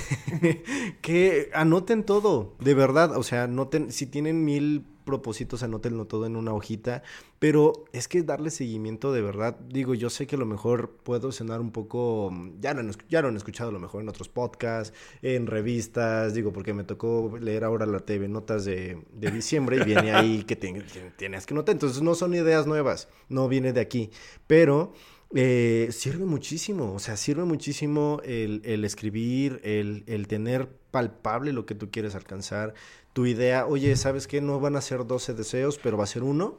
[1.03, 6.37] que anoten todo, de verdad, o sea, anoten, si tienen mil propósitos, anótenlo todo en
[6.37, 7.03] una hojita,
[7.39, 11.33] pero es que darle seguimiento de verdad, digo, yo sé que a lo mejor puedo
[11.33, 12.31] sonar un poco,
[12.61, 16.35] ya lo, han, ya lo han escuchado a lo mejor en otros podcasts, en revistas,
[16.35, 20.57] digo, porque me tocó leer ahora la TV Notas de, diciembre y viene ahí que
[20.57, 24.11] tienes que notar, entonces no son ideas nuevas, no viene de aquí,
[24.47, 24.93] pero...
[25.35, 31.67] Eh, sirve muchísimo, o sea, sirve muchísimo el, el escribir, el, el, tener palpable lo
[31.67, 32.73] que tú quieres alcanzar,
[33.13, 34.41] tu idea, oye, ¿sabes qué?
[34.41, 36.59] No van a ser 12 deseos, pero va a ser uno.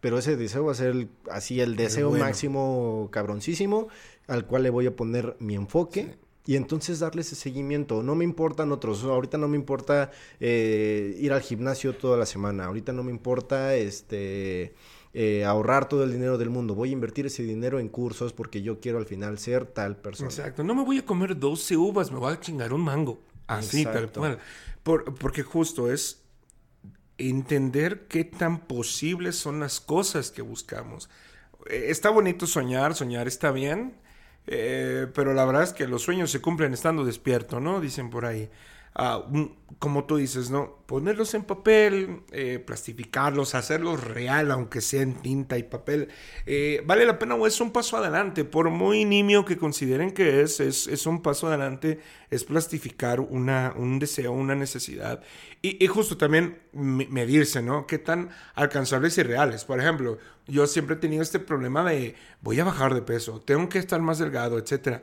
[0.00, 3.88] Pero ese deseo va a ser así el deseo máximo cabroncísimo
[4.28, 6.16] al cual le voy a poner mi enfoque.
[6.46, 8.02] Y entonces darle ese seguimiento.
[8.02, 9.04] No me importan otros.
[9.04, 10.10] Ahorita no me importa
[10.40, 12.66] eh, ir al gimnasio toda la semana.
[12.66, 14.72] Ahorita no me importa este
[15.12, 16.74] eh, ahorrar todo el dinero del mundo.
[16.74, 20.30] Voy a invertir ese dinero en cursos porque yo quiero al final ser tal persona.
[20.30, 20.62] Exacto.
[20.64, 23.18] No me voy a comer 12 uvas, me voy a chingar un mango.
[23.48, 24.38] Así, tal cual
[25.18, 26.22] porque justo es
[27.18, 31.10] entender qué tan posibles son las cosas que buscamos.
[31.68, 33.96] Eh, está bonito soñar, soñar está bien,
[34.46, 37.80] eh, pero la verdad es que los sueños se cumplen estando despierto, ¿no?
[37.80, 38.48] Dicen por ahí
[39.78, 40.78] como tú dices, ¿no?
[40.86, 46.08] Ponerlos en papel, eh, plastificarlos, hacerlos real, aunque sea en tinta y papel,
[46.46, 50.40] eh, vale la pena o es un paso adelante, por muy nimio que consideren que
[50.40, 55.22] es, es, un paso adelante, es plastificar una, un deseo, una necesidad
[55.62, 57.86] y, justo también medirse, ¿no?
[57.86, 59.64] Qué tan alcanzables y reales.
[59.64, 63.68] Por ejemplo, yo siempre he tenido este problema de voy a bajar de peso, tengo
[63.68, 65.02] que estar más delgado, etcétera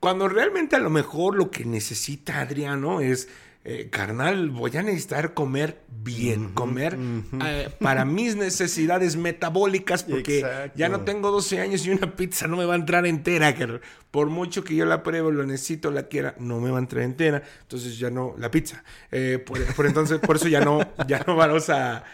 [0.00, 3.28] cuando realmente a lo mejor lo que necesita Adriano es,
[3.66, 6.98] eh, carnal, voy a necesitar comer bien, comer
[7.46, 12.58] eh, para mis necesidades metabólicas, porque ya no tengo 12 años y una pizza no
[12.58, 13.54] me va a entrar entera.
[13.54, 13.80] Que
[14.10, 17.04] por mucho que yo la pruebe, lo necesito, la quiera, no me va a entrar
[17.04, 17.42] entera.
[17.62, 18.84] Entonces ya no, la pizza.
[19.10, 22.04] Eh, por, entonces, por eso ya no, ya no vamos a,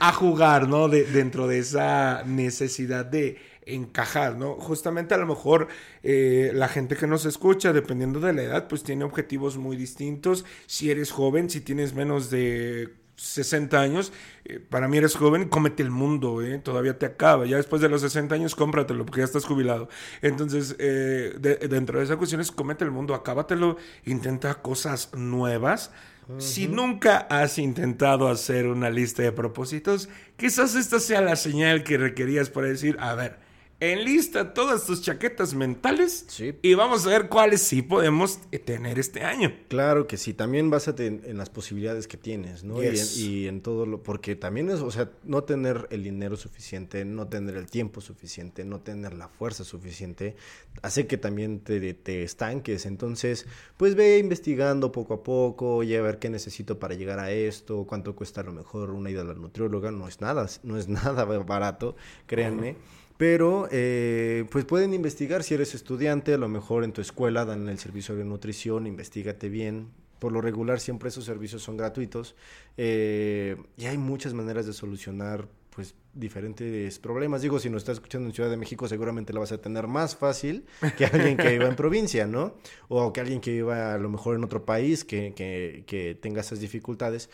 [0.00, 0.88] a, jugar, ¿no?
[0.88, 4.54] De, dentro de esa necesidad de encajar, ¿no?
[4.54, 5.68] Justamente a lo mejor
[6.02, 10.44] eh, la gente que nos escucha, dependiendo de la edad, pues tiene objetivos muy distintos.
[10.66, 14.12] Si eres joven, si tienes menos de 60 años,
[14.44, 16.58] eh, para mí eres joven, cómete el mundo, ¿eh?
[16.58, 17.46] todavía te acaba.
[17.46, 19.88] Ya después de los 60 años, cómpratelo, porque ya estás jubilado.
[20.22, 21.34] Entonces, eh,
[21.68, 25.90] dentro de esa cuestión es cómete el mundo, acábatelo, intenta cosas nuevas.
[26.38, 31.98] Si nunca has intentado hacer una lista de propósitos, quizás esta sea la señal que
[31.98, 33.38] requerías para decir, a ver,
[33.78, 36.26] enlista todas tus chaquetas mentales
[36.62, 39.52] y vamos a ver cuáles sí podemos tener este año.
[39.68, 42.82] Claro que sí, también básate en, las posibilidades que tienes, ¿no?
[42.82, 47.28] Y, en, todo lo, porque también es, o sea, no tener el dinero suficiente, no
[47.28, 50.36] tener el tiempo suficiente, no tener la fuerza suficiente,
[50.82, 52.86] hace que también te, te estanques.
[52.86, 53.46] Entonces,
[53.76, 57.84] pues ve investigando poco a poco, y a ver qué necesito para llegar a esto,
[57.86, 60.88] cuánto cuesta a lo mejor una ida a la nutrióloga, no es nada, no es
[60.88, 61.96] nada barato,
[62.26, 62.76] créanme.
[63.16, 67.68] Pero, eh, pues pueden investigar si eres estudiante, a lo mejor en tu escuela dan
[67.68, 69.88] el servicio de nutrición, investigate bien.
[70.18, 72.36] Por lo regular siempre esos servicios son gratuitos
[72.78, 77.42] eh, y hay muchas maneras de solucionar pues diferentes problemas.
[77.42, 80.16] Digo, si nos estás escuchando en Ciudad de México, seguramente la vas a tener más
[80.16, 80.64] fácil
[80.96, 82.54] que alguien que viva en provincia, ¿no?
[82.88, 86.40] O que alguien que viva a lo mejor en otro país que, que, que tenga
[86.40, 87.28] esas dificultades.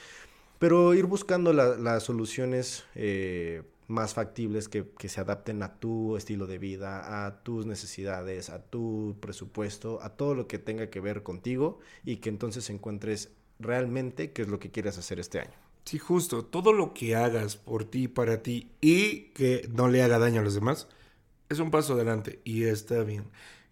[0.58, 6.58] Pero ir buscando las soluciones eh, más factibles que, se adapten a tu estilo de
[6.58, 11.80] vida, a tus necesidades, a tu presupuesto, a todo lo que tenga que ver contigo
[12.04, 15.52] y que entonces encuentres realmente qué es lo que quieres hacer este año.
[15.84, 20.18] Sí, justo, todo lo que hagas por ti, para ti y que no le haga
[20.18, 20.88] daño a los demás,
[21.48, 23.24] es un paso adelante y está bien.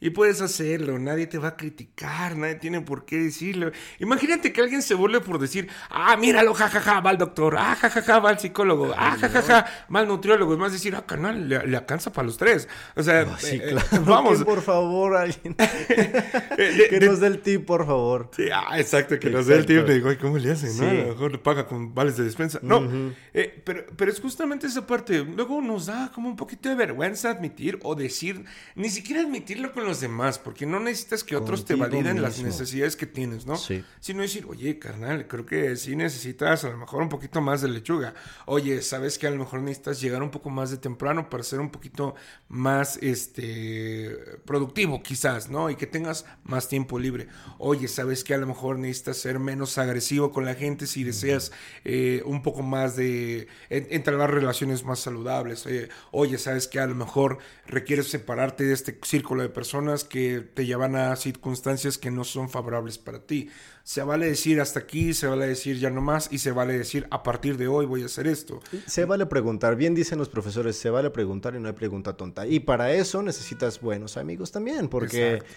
[0.03, 3.71] Y puedes hacerlo, nadie te va a criticar, nadie tiene por qué decirlo.
[3.99, 8.19] Imagínate que alguien se vuelve por decir, ah, míralo, jajaja, va al doctor, ah, jajaja,
[8.19, 10.55] va al psicólogo, ah, jajaja, va al nutriólogo.
[10.55, 12.67] Es más decir, ah, canal, le, alcanza para los tres.
[12.97, 13.77] O sea, sí, eh,
[14.07, 14.43] vamos.
[14.43, 15.55] por favor, alguien.
[16.57, 18.31] que nos dé el tip, por favor.
[18.35, 19.87] Sí, ah, exacto, que nos dé el tip.
[19.87, 20.73] Le digo, ay, ¿cómo le hacen?
[20.73, 20.83] Sí.
[20.83, 22.59] A lo mejor le paga con vales de despensa.
[22.63, 25.23] No, eh, pero, pero es justamente esa parte.
[25.25, 29.85] Luego nos da como un poquito de vergüenza admitir o decir, ni siquiera admitirlo con
[29.85, 33.57] los los demás, porque no necesitas que otros te validen las necesidades que tienes, ¿no?
[33.57, 33.85] Sí.
[34.01, 37.69] Sino decir, oye, carnal, creo que sí necesitas a lo mejor un poquito más de
[37.69, 38.15] lechuga.
[38.47, 41.61] Oye, sabes que a lo mejor necesitas llegar un poco más de temprano para ser
[41.61, 42.15] un poquito
[42.49, 45.71] más este productivo, quizás, ¿no?
[45.71, 47.29] Y que tengas más tiempo libre.
[47.59, 51.53] Oye, sabes que a lo mejor necesitas ser menos agresivo con la gente si deseas
[51.85, 55.67] eh, un poco más de en- entablar relaciones más saludables.
[55.67, 60.41] Eh, oye, sabes que a lo mejor requieres separarte de este círculo de personas que
[60.41, 63.49] te llevan a circunstancias que no son favorables para ti.
[63.85, 67.07] Se vale decir hasta aquí, se vale decir ya no más y se vale decir
[67.11, 68.61] a partir de hoy voy a hacer esto.
[68.87, 72.47] Se vale preguntar, bien dicen los profesores, se vale preguntar y no hay pregunta tonta.
[72.47, 75.55] Y para eso necesitas buenos amigos también, porque Exacto.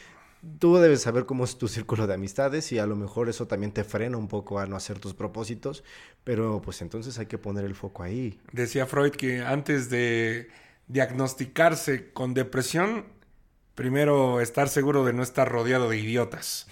[0.60, 3.72] tú debes saber cómo es tu círculo de amistades y a lo mejor eso también
[3.72, 5.84] te frena un poco a no hacer tus propósitos,
[6.24, 8.40] pero pues entonces hay que poner el foco ahí.
[8.52, 10.50] Decía Freud que antes de
[10.88, 13.06] diagnosticarse con depresión,
[13.76, 16.68] primero estar seguro de no estar rodeado de idiotas.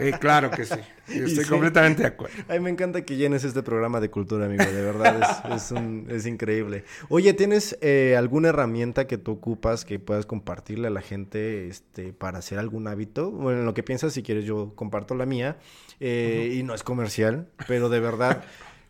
[0.00, 0.74] Eh, claro que sí.
[1.08, 1.50] Estoy sí.
[1.50, 2.34] completamente de acuerdo.
[2.48, 6.06] Ay, me encanta que llenes este programa de cultura, amigo, de verdad es, es, un-
[6.10, 6.84] es increíble.
[7.08, 12.12] Oye, ¿tienes eh, alguna herramienta que tú ocupas que puedas compartirle a la gente este,
[12.12, 13.30] para hacer algún hábito?
[13.30, 15.58] Bueno, en lo que piensas, si quieres yo comparto la mía,
[16.00, 18.42] eh, y no es comercial, pero de verdad,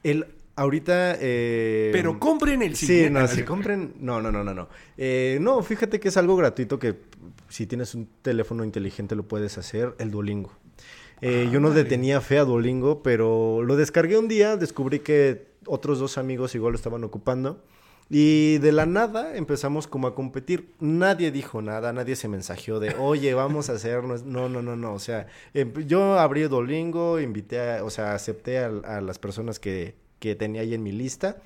[0.02, 0.26] el,
[0.56, 1.16] ahorita...
[1.20, 3.20] eh, Pero compren el Sí, siguiente.
[3.20, 3.94] no, si compren.
[3.98, 4.68] No, no, no, no, no.
[4.96, 6.94] Eh, no, fíjate que es algo gratuito que
[7.48, 10.52] si tienes un teléfono inteligente lo puedes hacer, el Duolingo.
[11.20, 11.88] Eh, yo no le Ándale.
[11.88, 16.72] tenía fe a Duolingo, pero lo descargué un día, descubrí que otros dos amigos igual
[16.72, 17.62] lo estaban ocupando.
[18.10, 20.74] Y de la nada empezamos como a competir.
[20.78, 24.24] Nadie dijo nada, nadie se mensajeó de, oye, vamos a hacernos.
[24.24, 24.92] No, no, no, no.
[24.92, 29.58] O sea, em- yo abrí Duolingo, invité a, o sea, acepté a, a las personas
[29.58, 31.38] que, que tenía ahí en mi lista.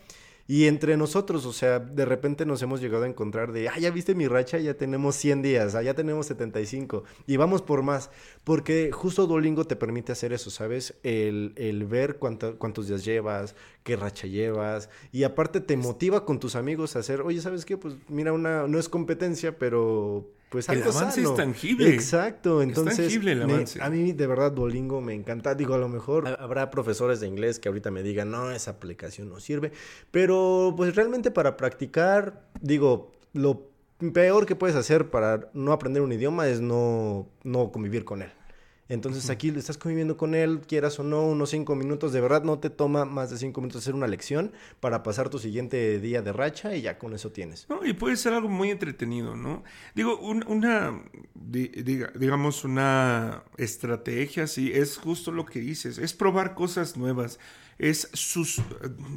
[0.51, 3.91] Y entre nosotros, o sea, de repente nos hemos llegado a encontrar de, ah, ya
[3.91, 8.11] viste mi racha, ya tenemos 100 días, ah, ya tenemos 75 y vamos por más,
[8.45, 10.95] porque justo Duolingo te permite hacer eso, ¿sabes?
[11.03, 16.41] El, el ver cuánto- cuántos días llevas, qué racha llevas y aparte te motiva con
[16.41, 17.77] tus amigos a hacer, oye, ¿sabes qué?
[17.77, 21.31] Pues mira, una, no es competencia, pero pues El avance sano.
[21.31, 21.89] es tangible.
[21.93, 23.83] Exacto, Es entonces tangible el me- avance.
[23.83, 25.55] a mí de verdad Duolingo me encanta.
[25.55, 28.71] Digo, a lo mejor ha- habrá profesores de inglés que ahorita me digan, no, esa
[28.73, 29.73] aplicación no sirve.
[30.11, 33.69] Pero pues realmente para practicar, digo, lo
[34.13, 38.31] peor que puedes hacer para no aprender un idioma es no, no convivir con él.
[38.89, 42.13] Entonces aquí estás conviviendo con él, quieras o no, unos cinco minutos.
[42.13, 45.39] De verdad no te toma más de cinco minutos hacer una lección para pasar tu
[45.39, 47.67] siguiente día de racha y ya con eso tienes.
[47.69, 49.63] No, y puede ser algo muy entretenido, ¿no?
[49.95, 51.03] Digo, un- una,
[51.35, 57.39] di- diga- digamos, una estrategia, sí, es justo lo que dices, es probar cosas nuevas,
[57.79, 58.61] es, sus,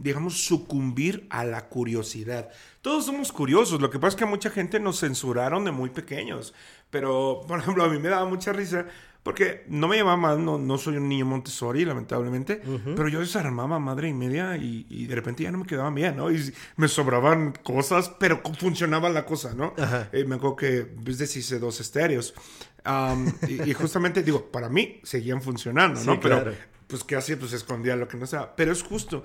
[0.03, 2.49] digamos, sucumbir a la curiosidad.
[2.81, 5.89] Todos somos curiosos, lo que pasa es que a mucha gente nos censuraron de muy
[5.89, 6.53] pequeños,
[6.89, 8.85] pero, por ejemplo, a mí me daba mucha risa.
[9.23, 12.59] Porque no me llevaba mal, no, no soy un niño Montessori, lamentablemente,
[12.95, 16.17] pero yo desarmaba madre y media y, y de repente ya no me quedaban bien,
[16.17, 16.31] ¿no?
[16.31, 19.75] Y me sobraban cosas, pero funcionaba la cosa, ¿no?
[20.11, 22.33] Eh, me acuerdo que pues, deshice dos estéreos.
[22.83, 26.13] Am, y, y justamente digo, para mí seguían funcionando, ¿no?
[26.13, 26.57] Sí, pero claro.
[26.87, 28.55] pues que hacía, pues escondía lo que no sea.
[28.55, 29.23] Pero es justo.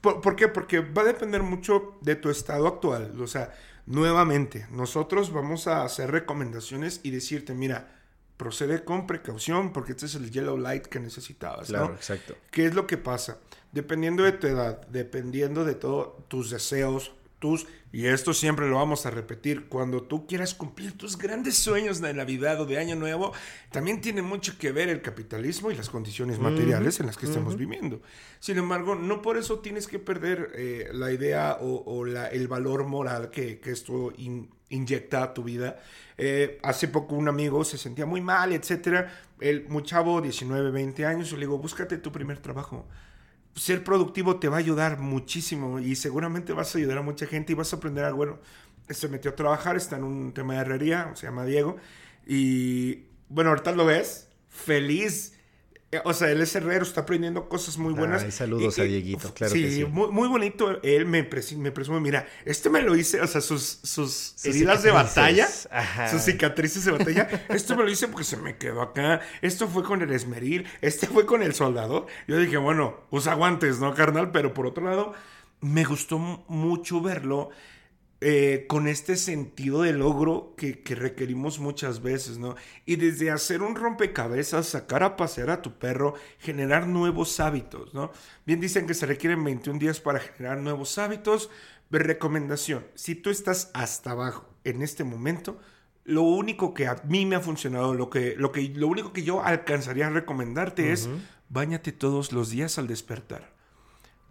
[0.00, 0.48] ¿Por, por qué?
[0.48, 3.12] Porque va a depender mucho de tu estado actual.
[3.20, 3.54] O sea,
[3.86, 7.95] nuevamente, nosotros vamos a hacer recomendaciones y decirte, mira,
[8.36, 11.94] procede con precaución porque este es el yellow light que necesitabas, Claro, ¿no?
[11.94, 12.34] exacto.
[12.50, 13.38] ¿Qué es lo que pasa?
[13.72, 19.04] Dependiendo de tu edad, dependiendo de todos tus deseos, tus, y esto siempre lo vamos
[19.04, 23.32] a repetir, cuando tú quieras cumplir tus grandes sueños de Navidad o de Año Nuevo,
[23.70, 27.56] también tiene mucho que ver el capitalismo y las condiciones materiales en las que estamos
[27.58, 28.00] viviendo.
[28.40, 32.48] Sin embargo, no por eso tienes que perder eh, la idea o, o la- el
[32.48, 35.78] valor moral que, que esto in- inyecta a tu vida.
[36.18, 39.12] Eh, hace poco un amigo se sentía muy mal, etcétera.
[39.40, 42.86] El muy chavo, 19, 20 años, le digo, búscate tu primer trabajo.
[43.54, 47.52] Ser productivo te va a ayudar muchísimo y seguramente vas a ayudar a mucha gente
[47.52, 48.38] y vas a aprender algo bueno.
[48.88, 51.76] Se metió a trabajar, está en un tema de herrería, se llama Diego.
[52.26, 55.35] Y bueno, ahorita lo ves, feliz.
[55.92, 58.24] Eh, O sea, él es herrero, está aprendiendo cosas muy buenas.
[58.24, 59.84] Ay, saludos Y- a Dieguito, claro sí, que sí.
[59.84, 60.80] Muy, muy bonito.
[60.82, 61.22] Él me,
[61.58, 65.48] me presume, mira, este me lo hice, o sea, sus, sus, Sus heridas de batalla,
[65.70, 66.08] ajá.
[66.08, 67.28] sus cicatrices de batalla.
[67.50, 69.20] Esto me lo hice porque se me quedó acá.
[69.42, 70.66] Esto fue con el esmeril.
[70.80, 72.06] Este fue con el soldador.
[72.26, 74.32] Yo dije, bueno, usa guantes, ¿no, carnal?
[74.32, 75.12] Pero por otro lado,
[75.60, 77.50] me gustó mu- mucho verlo
[78.22, 82.54] eh, con este sentido de logro que, que requerimos muchas veces, ¿no?
[82.86, 88.10] Y desde hacer un rompecabezas, sacar a pasear a tu perro, generar nuevos hábitos, ¿no?
[88.46, 91.50] Bien dicen que se requieren 21 días para generar nuevos hábitos.
[91.90, 95.60] Recomendación, si tú estás hasta abajo en este momento,
[96.04, 99.24] lo único que a mí me ha funcionado, lo, que, lo, que, lo único que
[99.24, 101.08] yo alcanzaría a recomendarte es
[101.48, 103.55] bañate todos los días al despertar.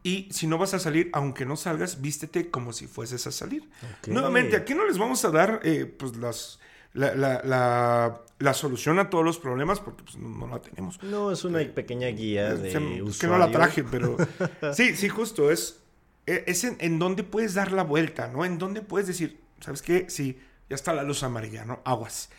[0.05, 3.67] Y si no vas a salir, aunque no salgas, vístete como si fueses a salir.
[4.05, 6.59] Nuevamente, aquí no les vamos a dar eh, pues las,
[6.93, 11.01] la, solución a todos los problemas porque pues, no, la tenemos.
[11.01, 12.71] No, es una pequeña guía de
[13.19, 14.15] que no la traje, pero
[14.75, 15.79] sí, sí, justo es,
[16.27, 18.45] e, es en, en donde puedes dar la vuelta, ¿no?
[18.45, 20.05] En donde puedes decir, ¿sabes qué?
[20.07, 20.37] Sí,
[20.69, 21.81] ya está la luz amarilla, ¿no?
[21.83, 22.29] Aguas.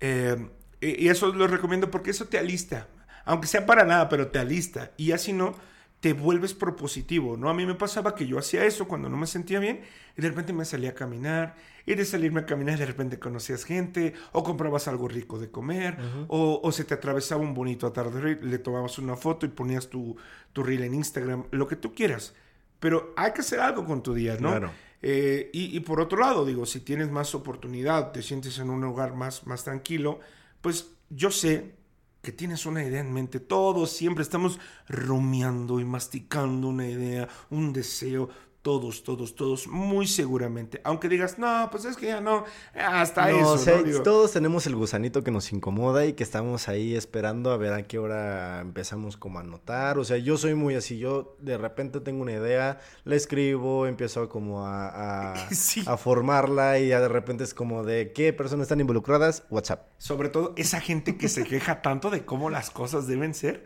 [0.00, 0.44] Eh,
[0.80, 2.88] y eso lo recomiendo porque eso te alista,
[3.24, 4.90] aunque sea para nada, pero te alista.
[4.96, 5.54] Y así no,
[6.02, 7.48] te vuelves propositivo, ¿no?
[7.48, 9.82] A mí me pasaba que yo hacía eso cuando no me sentía bien
[10.18, 11.54] y de repente me salía a caminar
[11.86, 15.96] y de salirme a caminar de repente conocías gente o comprabas algo rico de comer
[16.26, 20.16] o, se te atravesaba un bonito atardecer, le tomabas una foto y ponías tu,
[20.52, 22.34] tu reel en Instagram, lo que tú quieras.
[22.80, 24.50] Pero hay que hacer algo con tu día, ¿no?
[24.50, 24.72] Claro.
[25.02, 29.14] Eh, y, por otro lado, digo, si tienes más oportunidad, te sientes en un lugar
[29.14, 30.18] más, más tranquilo,
[30.60, 31.74] pues yo sé
[32.22, 33.40] que tienes una idea en mente.
[33.40, 34.58] Todos siempre estamos
[34.88, 38.30] rumiando y masticando una idea, un deseo.
[38.62, 40.80] Todos, todos, todos, muy seguramente.
[40.84, 42.44] Aunque digas, no, pues es que ya no,
[42.76, 43.58] hasta eso.
[44.04, 47.82] Todos tenemos el gusanito que nos incomoda y que estamos ahí esperando a ver a
[47.82, 49.98] qué hora empezamos como a notar.
[49.98, 54.28] O sea, yo soy muy así, yo de repente tengo una idea, la escribo, empiezo
[54.28, 55.32] como a,
[55.86, 59.88] a, formarla y ya de repente es como de qué personas están involucradas, WhatsApp.
[59.98, 63.64] Sobre todo esa gente que se queja tanto de cómo las cosas deben ser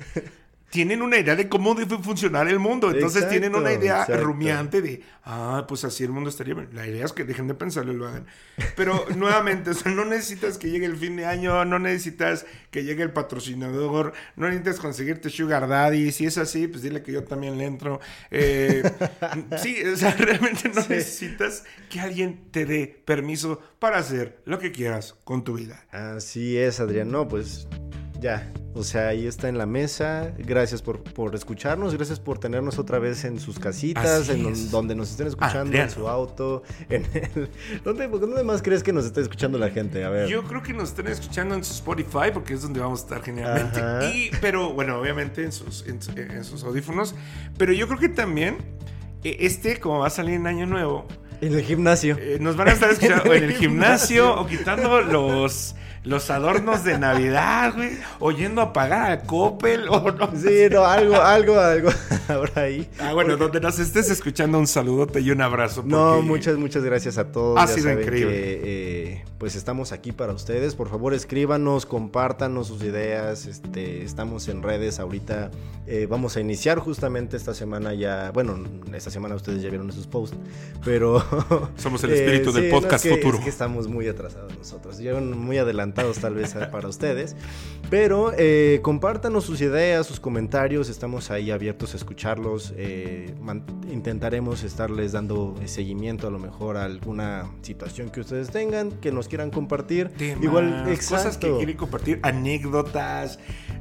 [0.77, 2.91] tienen una idea de cómo debe funcionar el mundo.
[2.91, 6.69] Entonces tienen una idea rumiante de, ah, pues así el mundo estaría bien.
[6.75, 8.27] La idea es que dejen de pensarlo y lo hagan.
[8.77, 13.11] Pero nuevamente, no necesitas que llegue el fin de año, no necesitas que llegue el
[13.11, 16.13] patrocinador, no necesitas conseguirte Sugar Daddy.
[16.13, 17.99] Si es así, pues dile que yo también le entro.
[18.31, 18.83] Eh,
[19.63, 24.73] sí, o sea, realmente no necesitas que alguien te dé permiso para hacer lo que
[24.73, 25.87] quieras con tu vida.
[25.91, 27.11] Así es, Adrián.
[27.11, 27.67] No, pues
[28.21, 30.35] ya, o sea, ahí está en la mesa.
[30.37, 35.11] Gracias por, por escucharnos, gracias por tenernos otra vez en sus casitas, en donde nos
[35.11, 37.49] estén escuchando, en su auto, en el...
[37.83, 40.05] ¿Dónde, ¿Dónde, más crees que nos está escuchando la gente?
[40.05, 40.29] A ver.
[40.29, 43.23] Yo creo que nos están escuchando en su Spotify, porque es donde vamos a estar
[43.23, 43.81] generalmente.
[44.15, 46.03] Y, pero bueno, obviamente en sus, en,
[46.45, 47.15] sus audífonos.
[47.57, 48.59] Pero yo creo que también,
[49.25, 51.07] eh, este, como va a salir en Año Nuevo...
[51.41, 52.19] En el gimnasio.
[52.19, 55.75] Eh, nos van a estar escuchando en el gimnasio o quitando los
[56.07, 57.91] los adornos de Navidad, güey,
[58.21, 60.31] oyendo apagar a Coppel o no.
[60.37, 61.91] Sí, no, algo, algo, algo
[62.29, 62.89] ahora ahí.
[63.01, 65.83] Ah, bueno, donde nos estés escuchando, un saludote y un abrazo.
[65.85, 67.59] No, muchas, muchas gracias a todos.
[67.59, 68.35] Ha sido increíble.
[68.37, 70.77] Eh, pues estamos aquí para ustedes.
[70.77, 73.47] Por favor, escríbanos, compártanos sus ideas.
[73.47, 75.51] Este, estamos en redes ahorita.
[75.89, 78.31] Eh, vamos a iniciar justamente esta semana ya.
[78.31, 78.63] Bueno,
[78.95, 80.37] esta semana ustedes ya vieron esos posts,
[80.85, 81.23] pero.
[81.77, 83.39] Somos el espíritu del podcast futuro.
[83.39, 84.99] Es que estamos muy atrasados nosotros.
[84.99, 85.59] Llevan muy
[86.21, 87.37] tal vez para ustedes.
[87.91, 92.75] Pero eh, compártanos sus ideas, sus comentarios, estamos ahí abiertos a escucharlos.
[92.77, 93.35] Eh,
[93.91, 99.29] intentaremos estarles dando seguimiento a lo mejor a alguna situación que ustedes tengan, que nos
[99.29, 100.11] quieran compartir.
[100.43, 103.39] Igual, cosas que quieren compartir, anécdotas.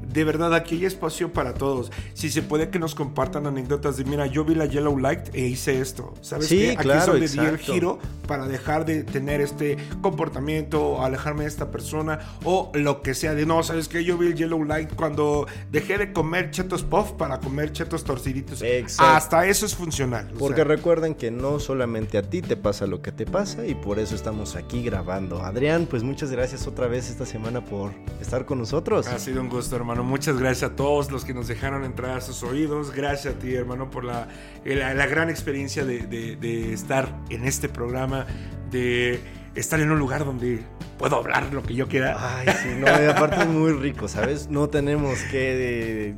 [0.07, 1.91] De verdad, aquí hay espacio para todos.
[2.13, 5.47] Si se puede que nos compartan anécdotas de, mira, yo vi la Yellow Light e
[5.47, 6.13] hice esto.
[6.21, 11.03] ¿Sabes sí, Aquí claro, es donde di el giro para dejar de tener este comportamiento,
[11.03, 12.04] alejarme de esta persona
[12.43, 15.97] o lo que sea de no, ¿sabes que Yo vi el Yellow Light cuando dejé
[15.97, 18.63] de comer chetos puff para comer chetos torciditos.
[18.99, 20.31] Hasta eso es funcional.
[20.37, 23.99] Porque recuerden que no solamente a ti te pasa lo que te pasa y por
[23.99, 25.41] eso estamos aquí grabando.
[25.43, 27.91] Adrián, pues muchas gracias otra vez esta semana por
[28.21, 29.07] estar con nosotros.
[29.07, 30.03] Ha sido un gusto, hermano.
[30.03, 32.91] Muchas gracias a todos los que nos dejaron entrar a sus oídos.
[32.91, 34.27] Gracias a ti, hermano, por la,
[34.63, 38.25] la, gran experiencia de, de estar en este programa,
[38.71, 39.19] de
[39.55, 40.61] estar en un lugar donde
[40.97, 42.15] puedo hablar lo que yo quiera.
[42.19, 44.49] Ay, sí, no, y aparte es muy rico, ¿sabes?
[44.49, 46.09] No tenemos que...
[46.09, 46.15] Eh,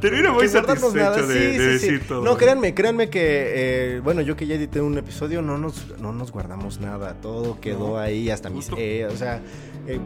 [0.00, 2.22] Pero muy satisfecho de, de decir todo.
[2.24, 6.12] No, créanme, créanme que, eh, bueno, yo que ya edité un episodio, no nos, no
[6.12, 7.14] nos guardamos nada.
[7.20, 8.68] Todo quedó ahí, hasta mis...
[8.76, 9.40] Eh, o sea,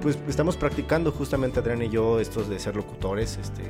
[0.03, 3.63] pues estamos practicando justamente Adrián y yo estos de ser locutores, este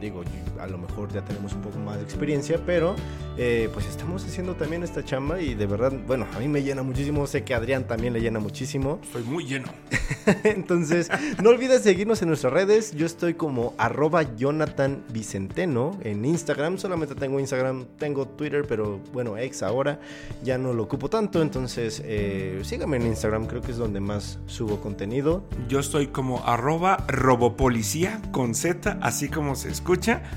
[0.00, 0.22] digo,
[0.60, 2.94] a lo mejor ya tenemos un poco más de experiencia, pero
[3.36, 6.82] eh, pues estamos haciendo también esta chamba y de verdad, bueno, a mí me llena
[6.82, 8.98] muchísimo, sé que a Adrián también le llena muchísimo.
[9.02, 9.68] Estoy muy lleno.
[10.44, 11.10] Entonces,
[11.42, 17.14] no olvides seguirnos en nuestras redes, yo estoy como arroba Jonathan Vicenteno en Instagram, solamente
[17.14, 20.00] tengo Instagram, tengo Twitter, pero bueno, ex ahora,
[20.42, 24.38] ya no lo ocupo tanto, entonces eh, síganme en Instagram, creo que es donde más
[24.46, 25.44] subo contenido.
[25.68, 29.83] Yo estoy como arroba robopolicía con Z, así como se escucha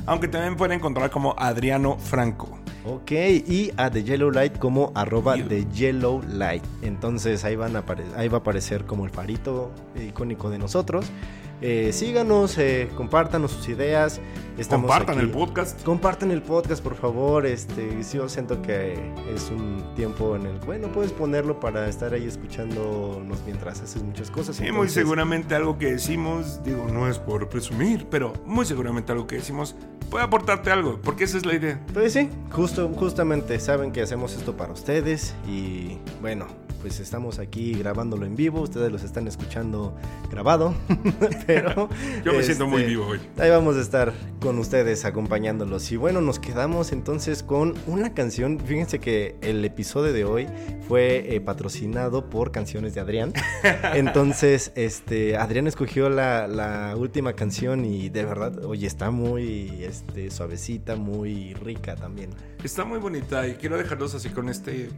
[0.05, 2.59] aunque también pueden encontrar como Adriano Franco.
[2.85, 6.63] Ok, y a The Yellow Light como arroba The Yellow Light.
[6.81, 7.83] Entonces ahí, van a
[8.15, 11.05] ahí va a aparecer como el farito icónico de nosotros.
[11.61, 14.21] Eh, síganos, eh, compártanos sus ideas.
[14.57, 15.83] Estamos compartan el podcast.
[15.83, 17.45] Compartan el podcast, por favor.
[17.45, 18.93] Este, yo siento que
[19.33, 24.31] es un tiempo en el bueno, puedes ponerlo para estar ahí escuchándonos mientras haces muchas
[24.31, 24.59] cosas.
[24.61, 29.27] Y muy seguramente algo que decimos, digo, no es por presumir, pero muy seguramente algo
[29.27, 29.75] que decimos
[30.09, 31.79] puede aportarte algo, porque esa es la idea.
[31.93, 36.47] Pues sí, justo, justamente saben que hacemos esto para ustedes y bueno,
[36.81, 39.95] pues estamos aquí grabándolo en vivo, ustedes los están escuchando
[40.29, 40.73] grabado,
[41.47, 41.89] pero...
[42.25, 43.19] Yo me siento muy este, vivo hoy.
[43.37, 45.91] Ahí vamos a estar con ustedes acompañándolos.
[45.91, 50.47] Y bueno, nos quedamos entonces con una canción, fíjense que el episodio de hoy
[50.87, 53.33] fue eh, patrocinado por canciones de Adrián.
[53.93, 60.31] Entonces, este, Adrián escogió la, la, última canción y de verdad, oye, está muy este,
[60.31, 62.31] suavecita, muy rica también.
[62.63, 64.85] Está muy bonita y quiero dejarlos así con este...
[64.85, 64.89] Eh,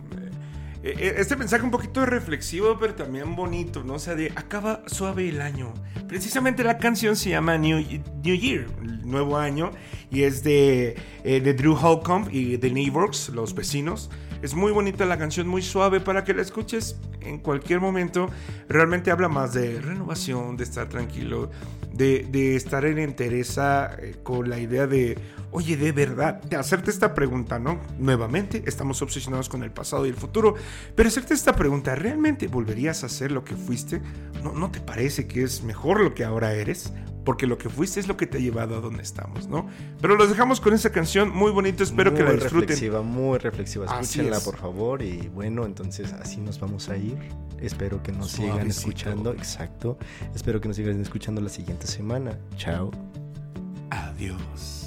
[0.84, 3.96] este mensaje un poquito reflexivo, pero también bonito, ¿no?
[3.96, 5.74] O sea, de acaba suave el año.
[6.08, 7.80] Precisamente la canción se llama New,
[8.24, 8.66] Year,
[9.04, 9.72] nuevo año,
[10.10, 14.10] y es de, eh, de Drew Holcomb y The Neighbors, los vecinos.
[14.42, 18.30] Es muy bonita la canción, muy suave para que la escuches en cualquier momento.
[18.70, 21.52] Realmente habla más de renovación, de estar tranquilo,
[22.00, 23.91] de, estar en entereza
[24.24, 25.18] con la idea de
[25.52, 27.82] oye, de verdad, de hacerte esta pregunta, ¿no?
[27.97, 30.56] Nuevamente, estamos obsesionados con el pasado y el futuro,
[30.95, 34.02] pero hacerte esta pregunta, ¿realmente volverías a ser lo que fuiste?
[34.43, 36.93] ¿No, ¿No te parece que es mejor lo que ahora eres?
[37.30, 39.68] Porque lo que fuiste es lo que te ha llevado a donde estamos, ¿no?
[40.02, 42.56] Pero los dejamos con esa canción muy bonita, espero que la disfruten.
[42.56, 43.86] Muy reflexiva, muy reflexiva.
[43.86, 45.04] Escúchenla, por favor.
[45.04, 47.20] Y bueno, entonces así nos vamos a ir.
[47.60, 49.34] Espero que nos sigan escuchando.
[49.34, 50.00] Exacto.
[50.34, 52.36] Espero que nos sigan escuchando la siguiente semana.
[52.58, 52.90] Chao.
[53.92, 54.79] Adiós.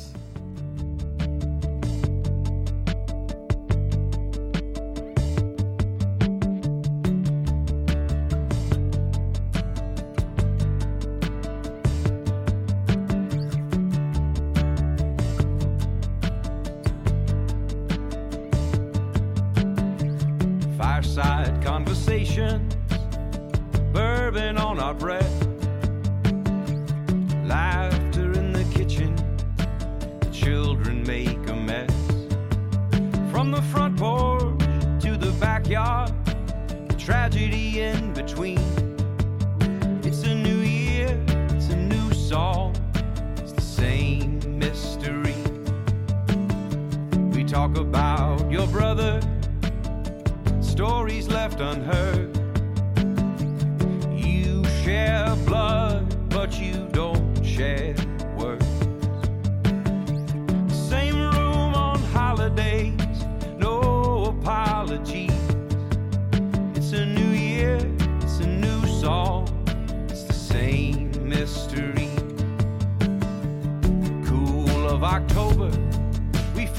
[33.42, 34.56] From the front porch
[35.00, 36.12] to the backyard,
[36.86, 38.60] the tragedy in between.
[40.04, 41.20] It's a new year,
[41.50, 42.72] it's a new song,
[43.38, 45.34] it's the same mystery.
[47.32, 49.20] We talk about your brother,
[50.60, 52.36] stories left unheard.
[54.14, 57.94] You share blood, but you don't share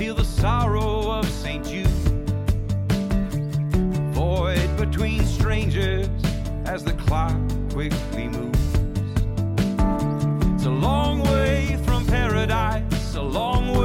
[0.04, 1.66] feel the sorrow of St.
[1.66, 1.88] Jude.
[4.14, 6.10] Void between strangers
[6.66, 7.38] as the clock
[7.72, 8.74] quickly moves.
[10.56, 13.83] It's a long way from paradise, a long way.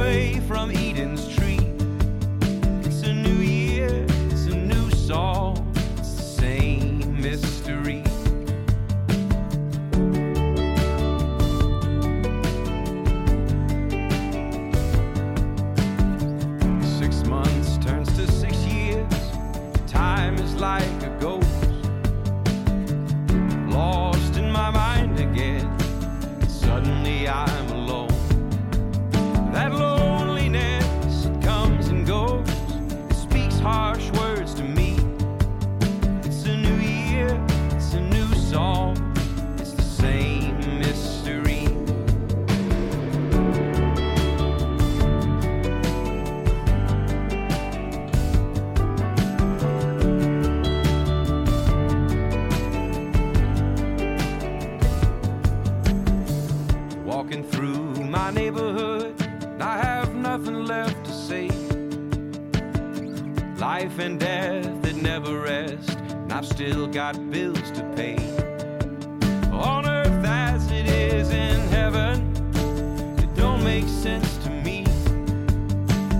[57.19, 59.13] walking through my neighborhood,
[59.43, 61.49] and I have nothing left to say.
[63.57, 68.15] Life and death it never rest, and I've still got bills to pay.
[69.51, 72.31] On earth as it is in heaven,
[73.17, 74.85] it don't make sense to me.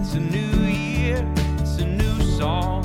[0.02, 1.26] It's a new year,
[1.60, 2.79] it's a new song.